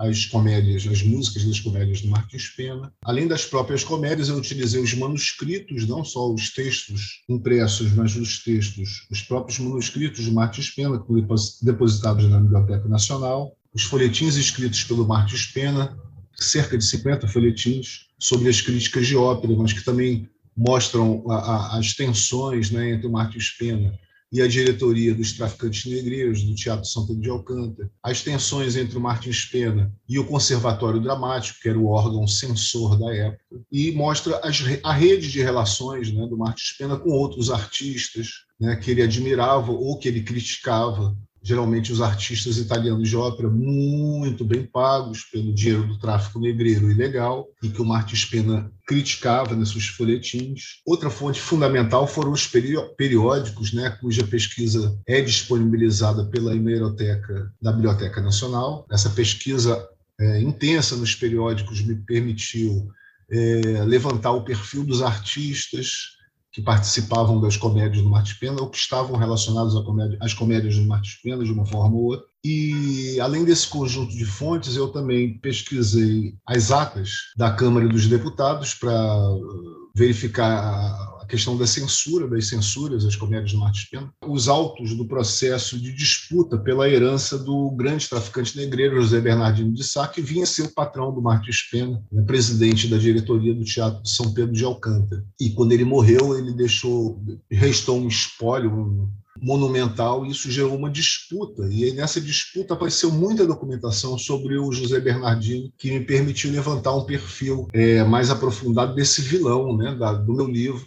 as 0.00 0.24
comédias, 0.24 0.86
as 0.86 1.02
músicas 1.02 1.44
das 1.44 1.60
comédias 1.60 2.00
do 2.00 2.08
Martins 2.08 2.48
Pena. 2.48 2.90
Além 3.04 3.28
das 3.28 3.44
próprias 3.44 3.84
comédias, 3.84 4.30
eu 4.30 4.36
utilizei 4.36 4.82
os 4.82 4.94
manuscritos, 4.94 5.86
não 5.86 6.02
só 6.02 6.32
os 6.32 6.50
textos 6.50 7.22
impressos, 7.28 7.92
mas 7.92 8.16
os 8.16 8.42
textos, 8.42 9.06
os 9.10 9.20
próprios 9.20 9.58
manuscritos 9.58 10.24
de 10.24 10.30
Martins 10.32 10.70
Pena, 10.70 10.98
que 10.98 11.06
foram 11.06 11.26
depositados 11.62 12.24
na 12.30 12.40
Biblioteca 12.40 12.88
Nacional, 12.88 13.54
os 13.74 13.82
folhetins 13.82 14.36
escritos 14.36 14.82
pelo 14.84 15.06
Martins 15.06 15.44
Pena, 15.46 15.94
cerca 16.34 16.78
de 16.78 16.84
50 16.84 17.28
folhetins 17.28 18.06
sobre 18.18 18.48
as 18.48 18.62
críticas 18.62 19.06
de 19.06 19.16
ópera, 19.16 19.54
mas 19.54 19.74
que 19.74 19.84
também 19.84 20.26
mostram 20.56 21.22
a, 21.30 21.34
a, 21.34 21.78
as 21.78 21.92
tensões 21.92 22.70
né, 22.70 22.92
entre 22.92 23.06
o 23.06 23.12
Martins 23.12 23.50
Pena 23.50 23.98
e 24.32 24.40
a 24.40 24.46
diretoria 24.46 25.14
dos 25.14 25.32
traficantes 25.32 25.90
negreiros 25.90 26.42
do 26.42 26.54
Teatro 26.54 26.88
Pedro 27.06 27.22
de 27.22 27.30
Alcântara, 27.30 27.90
as 28.02 28.22
tensões 28.22 28.76
entre 28.76 28.96
o 28.96 29.00
Martins 29.00 29.44
Pena 29.44 29.92
e 30.08 30.18
o 30.18 30.26
Conservatório 30.26 31.00
Dramático, 31.00 31.58
que 31.60 31.68
era 31.68 31.78
o 31.78 31.88
órgão 31.88 32.26
censor 32.28 32.98
da 32.98 33.14
época, 33.14 33.60
e 33.72 33.90
mostra 33.90 34.40
as, 34.44 34.62
a 34.84 34.92
rede 34.92 35.30
de 35.30 35.42
relações 35.42 36.12
né, 36.12 36.26
do 36.26 36.38
Martins 36.38 36.76
Pena 36.76 36.96
com 36.96 37.10
outros 37.10 37.50
artistas 37.50 38.44
né, 38.60 38.76
que 38.76 38.90
ele 38.90 39.02
admirava 39.02 39.72
ou 39.72 39.98
que 39.98 40.06
ele 40.06 40.22
criticava 40.22 41.16
geralmente 41.42 41.92
os 41.92 42.00
artistas 42.00 42.58
italianos 42.58 43.08
de 43.08 43.16
ópera 43.16 43.48
muito 43.48 44.44
bem 44.44 44.64
pagos 44.64 45.24
pelo 45.24 45.54
dinheiro 45.54 45.86
do 45.86 45.98
tráfico 45.98 46.38
negreiro 46.38 46.90
ilegal 46.90 47.46
e 47.62 47.68
que 47.68 47.80
o 47.80 47.84
Martins 47.84 48.24
Pena 48.24 48.70
criticava 48.86 49.54
nesses 49.54 49.72
seus 49.72 49.86
folhetins. 49.86 50.80
Outra 50.84 51.08
fonte 51.08 51.40
fundamental 51.40 52.06
foram 52.06 52.32
os 52.32 52.46
periódicos, 52.46 53.72
né, 53.72 53.90
cuja 54.00 54.26
pesquisa 54.26 54.98
é 55.06 55.20
disponibilizada 55.20 56.24
pela 56.26 56.54
hemeroteca 56.54 57.52
da 57.60 57.72
Biblioteca 57.72 58.20
Nacional. 58.20 58.86
Essa 58.90 59.10
pesquisa 59.10 59.88
é, 60.20 60.40
intensa 60.40 60.96
nos 60.96 61.14
periódicos 61.14 61.80
me 61.80 61.94
permitiu 61.94 62.88
é, 63.30 63.84
levantar 63.84 64.32
o 64.32 64.44
perfil 64.44 64.84
dos 64.84 65.02
artistas, 65.02 66.19
que 66.52 66.60
participavam 66.60 67.40
das 67.40 67.56
comédias 67.56 68.02
do 68.02 68.10
Martins 68.10 68.34
Pena 68.34 68.60
ou 68.60 68.68
que 68.68 68.76
estavam 68.76 69.16
relacionados 69.16 69.74
comédia, 69.84 70.18
às 70.20 70.34
comédias 70.34 70.76
do 70.76 70.86
Martins 70.86 71.16
Pena 71.22 71.44
de 71.44 71.52
uma 71.52 71.64
forma 71.64 71.96
ou 71.96 72.04
outra. 72.04 72.26
E, 72.44 73.20
além 73.20 73.44
desse 73.44 73.68
conjunto 73.68 74.16
de 74.16 74.24
fontes, 74.24 74.74
eu 74.74 74.88
também 74.88 75.38
pesquisei 75.38 76.34
as 76.46 76.70
atas 76.70 77.10
da 77.36 77.52
Câmara 77.52 77.86
dos 77.86 78.06
Deputados 78.06 78.74
para 78.74 78.92
uh, 79.32 79.90
verificar 79.94 81.19
questão 81.30 81.56
da 81.56 81.66
censura, 81.66 82.28
das 82.28 82.48
censuras 82.48 83.04
às 83.04 83.14
comédias 83.14 83.52
do 83.52 83.58
Martins 83.58 83.88
Pena, 83.88 84.12
os 84.26 84.48
autos 84.48 84.94
do 84.94 85.06
processo 85.06 85.78
de 85.78 85.92
disputa 85.92 86.58
pela 86.58 86.90
herança 86.90 87.38
do 87.38 87.70
grande 87.70 88.08
traficante 88.08 88.56
negreiro 88.56 89.00
José 89.00 89.20
Bernardino 89.20 89.72
de 89.72 89.84
Sá, 89.84 90.08
que 90.08 90.20
vinha 90.20 90.44
ser 90.44 90.62
o 90.62 90.74
patrão 90.74 91.14
do 91.14 91.22
Martins 91.22 91.62
Pena, 91.70 92.02
né, 92.10 92.22
presidente 92.22 92.88
da 92.88 92.98
diretoria 92.98 93.54
do 93.54 93.64
Teatro 93.64 94.02
de 94.02 94.10
São 94.10 94.34
Pedro 94.34 94.52
de 94.52 94.64
Alcântara. 94.64 95.24
E 95.40 95.50
quando 95.50 95.72
ele 95.72 95.84
morreu, 95.84 96.36
ele 96.36 96.52
deixou, 96.52 97.22
restou 97.50 97.98
um 97.98 98.08
espólio, 98.08 98.72
um, 98.72 99.08
monumental, 99.40 100.26
e 100.26 100.30
isso 100.30 100.50
gerou 100.50 100.76
uma 100.76 100.90
disputa. 100.90 101.66
E 101.70 101.92
nessa 101.92 102.20
disputa 102.20 102.74
apareceu 102.74 103.10
muita 103.10 103.46
documentação 103.46 104.18
sobre 104.18 104.58
o 104.58 104.70
José 104.72 105.00
Bernardino, 105.00 105.72
que 105.78 105.90
me 105.90 106.04
permitiu 106.04 106.50
levantar 106.50 106.94
um 106.94 107.04
perfil 107.04 107.66
é, 107.72 108.04
mais 108.04 108.30
aprofundado 108.30 108.94
desse 108.94 109.22
vilão 109.22 109.76
né, 109.76 109.94
da, 109.94 110.12
do 110.12 110.34
meu 110.34 110.46
livro, 110.46 110.84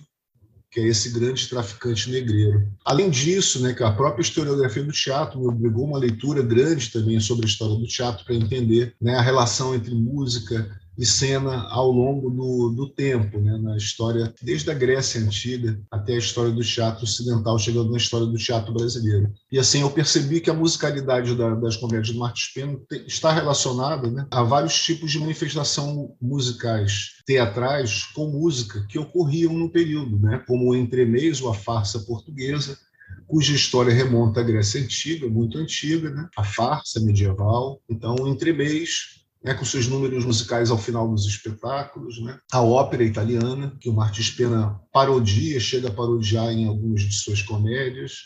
que 0.74 0.80
é 0.80 0.88
esse 0.88 1.12
grande 1.12 1.48
traficante 1.48 2.10
negreiro. 2.10 2.68
Além 2.84 3.12
disso, 3.12 3.62
né, 3.62 3.74
que 3.74 3.84
a 3.84 3.92
própria 3.92 4.24
historiografia 4.24 4.84
do 4.84 4.92
teatro 4.92 5.40
me 5.40 5.48
obrigou 5.48 5.86
uma 5.86 6.00
leitura 6.00 6.42
grande 6.42 6.90
também 6.90 7.20
sobre 7.20 7.46
a 7.46 7.48
história 7.48 7.76
do 7.76 7.86
teatro 7.86 8.26
para 8.26 8.34
entender 8.34 8.96
né, 9.00 9.16
a 9.16 9.22
relação 9.22 9.76
entre 9.76 9.94
música 9.94 10.68
e 10.98 11.06
cena 11.06 11.68
ao 11.70 11.92
longo 11.92 12.30
do, 12.30 12.70
do 12.70 12.90
tempo, 12.90 13.40
né, 13.40 13.58
na 13.58 13.76
história, 13.76 14.34
desde 14.42 14.70
a 14.70 14.74
Grécia 14.74 15.22
Antiga 15.22 15.80
até 15.90 16.14
a 16.14 16.20
história 16.20 16.52
do 16.52 16.64
teatro 16.64 17.04
ocidental, 17.04 17.58
chegando 17.58 17.92
na 17.92 17.98
história 17.98 18.28
do 18.28 18.38
teatro 18.38 18.74
brasileiro. 18.74 19.34
E 19.52 19.58
assim, 19.58 19.82
eu 19.82 19.90
percebi 19.90 20.40
que 20.40 20.50
a 20.50 20.54
musicalidade 20.54 21.36
da, 21.36 21.56
das 21.56 21.78
comédias 21.78 22.12
do 22.12 22.20
Martins 22.20 22.54
Pena 22.54 22.80
está 23.08 23.32
relacionada 23.32 24.10
né, 24.10 24.28
a 24.30 24.44
vários 24.44 24.82
tipos 24.84 25.12
de 25.12 25.20
manifestação 25.20 26.16
musicais 26.22 27.14
teatrais 27.26 28.04
com 28.14 28.28
música 28.28 28.86
que 28.88 29.00
ocorriam 29.00 29.54
no 29.54 29.70
período, 29.70 30.20
né, 30.20 30.44
como 30.48 30.72
o 30.72 30.76
entremês 30.76 31.42
ou 31.42 31.50
a 31.50 31.56
farsa 31.56 32.00
portuguesa, 32.00 32.78
cuja 33.28 33.54
história 33.54 33.94
remonta 33.94 34.42
à 34.42 34.44
Grécia 34.44 34.82
Antiga, 34.82 35.28
muito 35.28 35.58
antiga, 35.58 36.10
né? 36.10 36.28
a 36.36 36.44
farsa 36.44 37.00
medieval. 37.00 37.82
Então, 37.90 38.16
o 38.20 38.28
entremês 38.28 39.23
né, 39.44 39.54
com 39.54 39.66
seus 39.66 39.88
números 39.88 40.24
musicais 40.24 40.72
ao 40.72 40.78
final 40.78 41.08
dos 41.10 41.26
espetáculos, 41.26 42.22
né? 42.22 42.40
a 42.52 42.62
ópera 42.62 43.04
italiana, 43.04 43.76
que 43.80 43.90
o 43.90 43.94
Martins 43.94 44.32
Pena 44.32 44.80
parodia, 44.92 45.60
chega 45.60 45.90
a 45.90 45.94
parodiar 45.94 46.50
em 46.50 46.66
algumas 46.66 47.02
de 47.02 47.14
suas 47.14 47.42
comédias, 47.42 48.20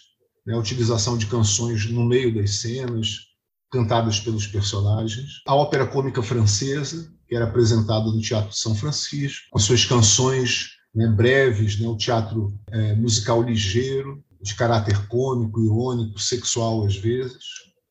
né? 0.45 0.53
a 0.53 0.59
utilização 0.59 1.17
de 1.17 1.25
canções 1.25 1.89
no 1.89 2.05
meio 2.05 2.33
das 2.35 2.59
cenas, 2.59 3.27
cantadas 3.71 4.19
pelos 4.19 4.47
personagens, 4.47 5.41
a 5.47 5.55
ópera 5.55 5.87
cômica 5.87 6.21
francesa, 6.21 7.11
que 7.27 7.35
era 7.35 7.45
apresentada 7.45 8.05
no 8.05 8.21
Teatro 8.21 8.51
de 8.51 8.57
São 8.57 8.75
Francisco, 8.75 9.47
com 9.51 9.59
suas 9.59 9.83
canções 9.83 10.69
né, 10.95 11.07
breves, 11.07 11.79
né, 11.79 11.87
o 11.87 11.97
teatro 11.97 12.57
é, 12.71 12.95
musical 12.95 13.41
ligeiro, 13.41 14.23
de 14.41 14.55
caráter 14.55 15.07
cômico, 15.07 15.59
irônico, 15.61 16.19
sexual 16.19 16.85
às 16.85 16.95
vezes, 16.95 17.43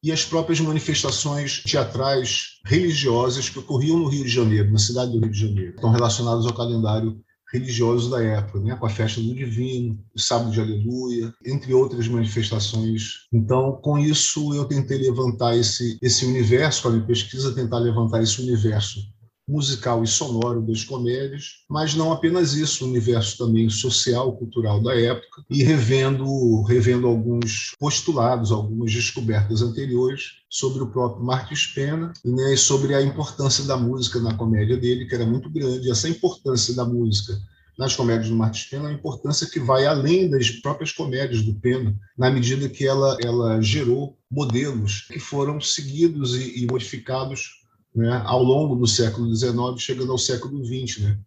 e 0.06 0.12
as 0.12 0.24
próprias 0.24 0.60
manifestações 0.60 1.64
teatrais 1.64 2.60
religiosas 2.64 3.50
que 3.50 3.58
ocorriam 3.58 3.98
no 3.98 4.06
Rio 4.06 4.22
de 4.22 4.30
Janeiro, 4.30 4.70
na 4.70 4.78
cidade 4.78 5.10
do 5.10 5.18
Rio 5.18 5.32
de 5.32 5.40
Janeiro, 5.40 5.74
estão 5.74 5.90
relacionadas 5.90 6.46
ao 6.46 6.54
calendário 6.54 7.20
religioso 7.52 8.08
da 8.08 8.22
época, 8.22 8.60
né? 8.60 8.76
com 8.76 8.86
a 8.86 8.88
festa 8.88 9.20
do 9.20 9.34
Divino, 9.34 9.98
o 10.14 10.20
Sábado 10.20 10.52
de 10.52 10.60
Aleluia, 10.60 11.34
entre 11.44 11.74
outras 11.74 12.06
manifestações. 12.06 13.26
Então, 13.32 13.80
com 13.82 13.98
isso, 13.98 14.54
eu 14.54 14.64
tentei 14.66 14.98
levantar 14.98 15.56
esse, 15.56 15.98
esse 16.00 16.24
universo, 16.24 16.82
com 16.82 16.88
a 16.88 16.92
minha 16.92 17.06
pesquisa, 17.06 17.52
tentar 17.52 17.78
levantar 17.78 18.22
esse 18.22 18.40
universo 18.40 19.00
musical 19.48 20.02
e 20.02 20.06
sonoro 20.06 20.60
das 20.60 20.82
comédias, 20.82 21.64
mas 21.68 21.94
não 21.94 22.12
apenas 22.12 22.54
isso, 22.54 22.84
o 22.84 22.88
universo 22.88 23.38
também 23.38 23.70
social, 23.70 24.36
cultural 24.36 24.82
da 24.82 24.98
época, 24.98 25.44
e 25.48 25.62
revendo, 25.62 26.62
revendo 26.62 27.06
alguns 27.06 27.72
postulados, 27.78 28.50
algumas 28.50 28.92
descobertas 28.92 29.62
anteriores 29.62 30.38
sobre 30.48 30.82
o 30.82 30.88
próprio 30.88 31.24
Marcos 31.24 31.66
Pena 31.66 32.12
né, 32.24 32.54
e 32.54 32.56
sobre 32.56 32.94
a 32.94 33.02
importância 33.02 33.64
da 33.64 33.76
música 33.76 34.18
na 34.20 34.34
comédia 34.34 34.76
dele, 34.76 35.06
que 35.06 35.14
era 35.14 35.26
muito 35.26 35.48
grande. 35.48 35.90
Essa 35.90 36.08
importância 36.08 36.74
da 36.74 36.84
música 36.84 37.38
nas 37.78 37.94
comédias 37.94 38.30
do 38.30 38.36
Martins 38.36 38.64
Pena, 38.64 38.84
é 38.84 38.88
uma 38.88 38.94
importância 38.94 39.46
que 39.46 39.60
vai 39.60 39.86
além 39.86 40.30
das 40.30 40.50
próprias 40.50 40.92
comédias 40.92 41.42
do 41.42 41.54
Pena, 41.54 41.94
na 42.16 42.30
medida 42.30 42.68
que 42.68 42.86
ela, 42.86 43.16
ela 43.22 43.60
gerou 43.60 44.16
modelos 44.30 45.02
que 45.02 45.20
foram 45.20 45.60
seguidos 45.60 46.34
e, 46.34 46.62
e 46.62 46.66
modificados 46.66 47.65
né, 47.96 48.22
ao 48.26 48.42
longo 48.42 48.76
do 48.76 48.86
século 48.86 49.34
XIX, 49.34 49.56
chegando 49.78 50.12
ao 50.12 50.18
século 50.18 50.62
XX, 50.62 50.98
né, 50.98 51.18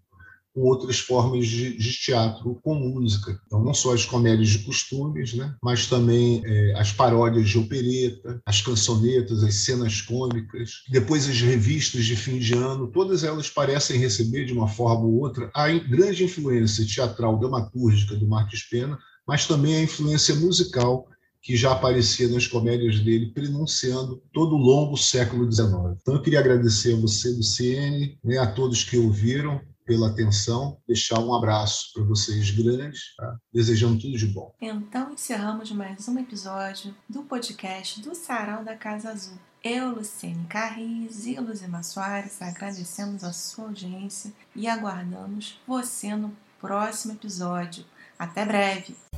com 0.53 0.61
outras 0.61 0.99
formas 0.99 1.47
de, 1.47 1.75
de, 1.77 1.93
teatro 1.93 2.59
com 2.63 2.75
música. 2.75 3.39
Então, 3.45 3.63
não 3.63 3.73
só 3.73 3.93
as 3.93 4.05
comédias 4.05 4.49
de 4.49 4.59
costumes, 4.59 5.33
né, 5.33 5.55
mas 5.63 5.87
também 5.87 6.43
é, 6.45 6.73
as 6.79 6.91
paródias 6.91 7.49
de 7.49 7.57
opereta, 7.57 8.39
as 8.45 8.61
cançonetas, 8.61 9.43
as 9.43 9.55
cenas 9.55 10.01
cômicas, 10.01 10.83
depois 10.89 11.27
as 11.27 11.39
revistas 11.41 12.05
de 12.05 12.15
fim 12.15 12.37
de 12.37 12.53
ano, 12.53 12.91
todas 12.91 13.23
elas 13.23 13.49
parecem 13.49 13.97
receber, 13.97 14.45
de 14.45 14.53
uma 14.53 14.67
forma 14.67 15.05
ou 15.05 15.21
outra, 15.21 15.49
a 15.55 15.69
grande 15.69 16.23
influência 16.23 16.85
teatral 16.85 17.39
dramatúrgica 17.39 18.15
do 18.15 18.27
Marques 18.27 18.63
Pena, 18.63 18.97
mas 19.27 19.47
também 19.47 19.75
a 19.75 19.83
influência 19.83 20.35
musical 20.35 21.07
que 21.41 21.55
já 21.55 21.71
aparecia 21.71 22.27
nas 22.27 22.47
comédias 22.47 22.99
dele, 22.99 23.31
prenunciando 23.31 24.21
todo 24.33 24.55
o 24.55 24.59
longo 24.59 24.97
século 24.97 25.49
XIX. 25.49 25.97
Então, 26.01 26.15
eu 26.15 26.21
queria 26.21 26.39
agradecer 26.39 26.93
a 26.93 26.99
você, 26.99 27.29
Luciene, 27.29 28.17
né, 28.23 28.37
a 28.37 28.51
todos 28.51 28.83
que 28.83 28.97
ouviram, 28.97 29.61
pela 29.89 30.09
atenção, 30.09 30.77
deixar 30.87 31.19
um 31.19 31.33
abraço 31.33 31.91
para 31.95 32.03
vocês 32.03 32.51
grandes, 32.51 33.15
tá? 33.17 33.37
desejando 33.51 33.99
tudo 33.99 34.15
de 34.15 34.27
bom. 34.27 34.53
Então 34.61 35.11
encerramos 35.11 35.71
mais 35.71 36.07
um 36.07 36.19
episódio 36.19 36.95
do 37.09 37.23
podcast 37.23 37.99
do 37.99 38.13
Sarau 38.13 38.63
da 38.63 38.75
Casa 38.75 39.09
Azul. 39.09 39.39
Eu, 39.63 39.95
Luciene 39.95 40.45
Carris 40.45 41.25
e 41.25 41.39
Luzima 41.39 41.81
Soares 41.81 42.39
agradecemos 42.39 43.23
a 43.23 43.33
sua 43.33 43.65
audiência 43.65 44.31
e 44.55 44.67
aguardamos 44.67 45.59
você 45.67 46.15
no 46.15 46.37
próximo 46.61 47.13
episódio. 47.13 47.83
Até 48.19 48.45
breve! 48.45 49.08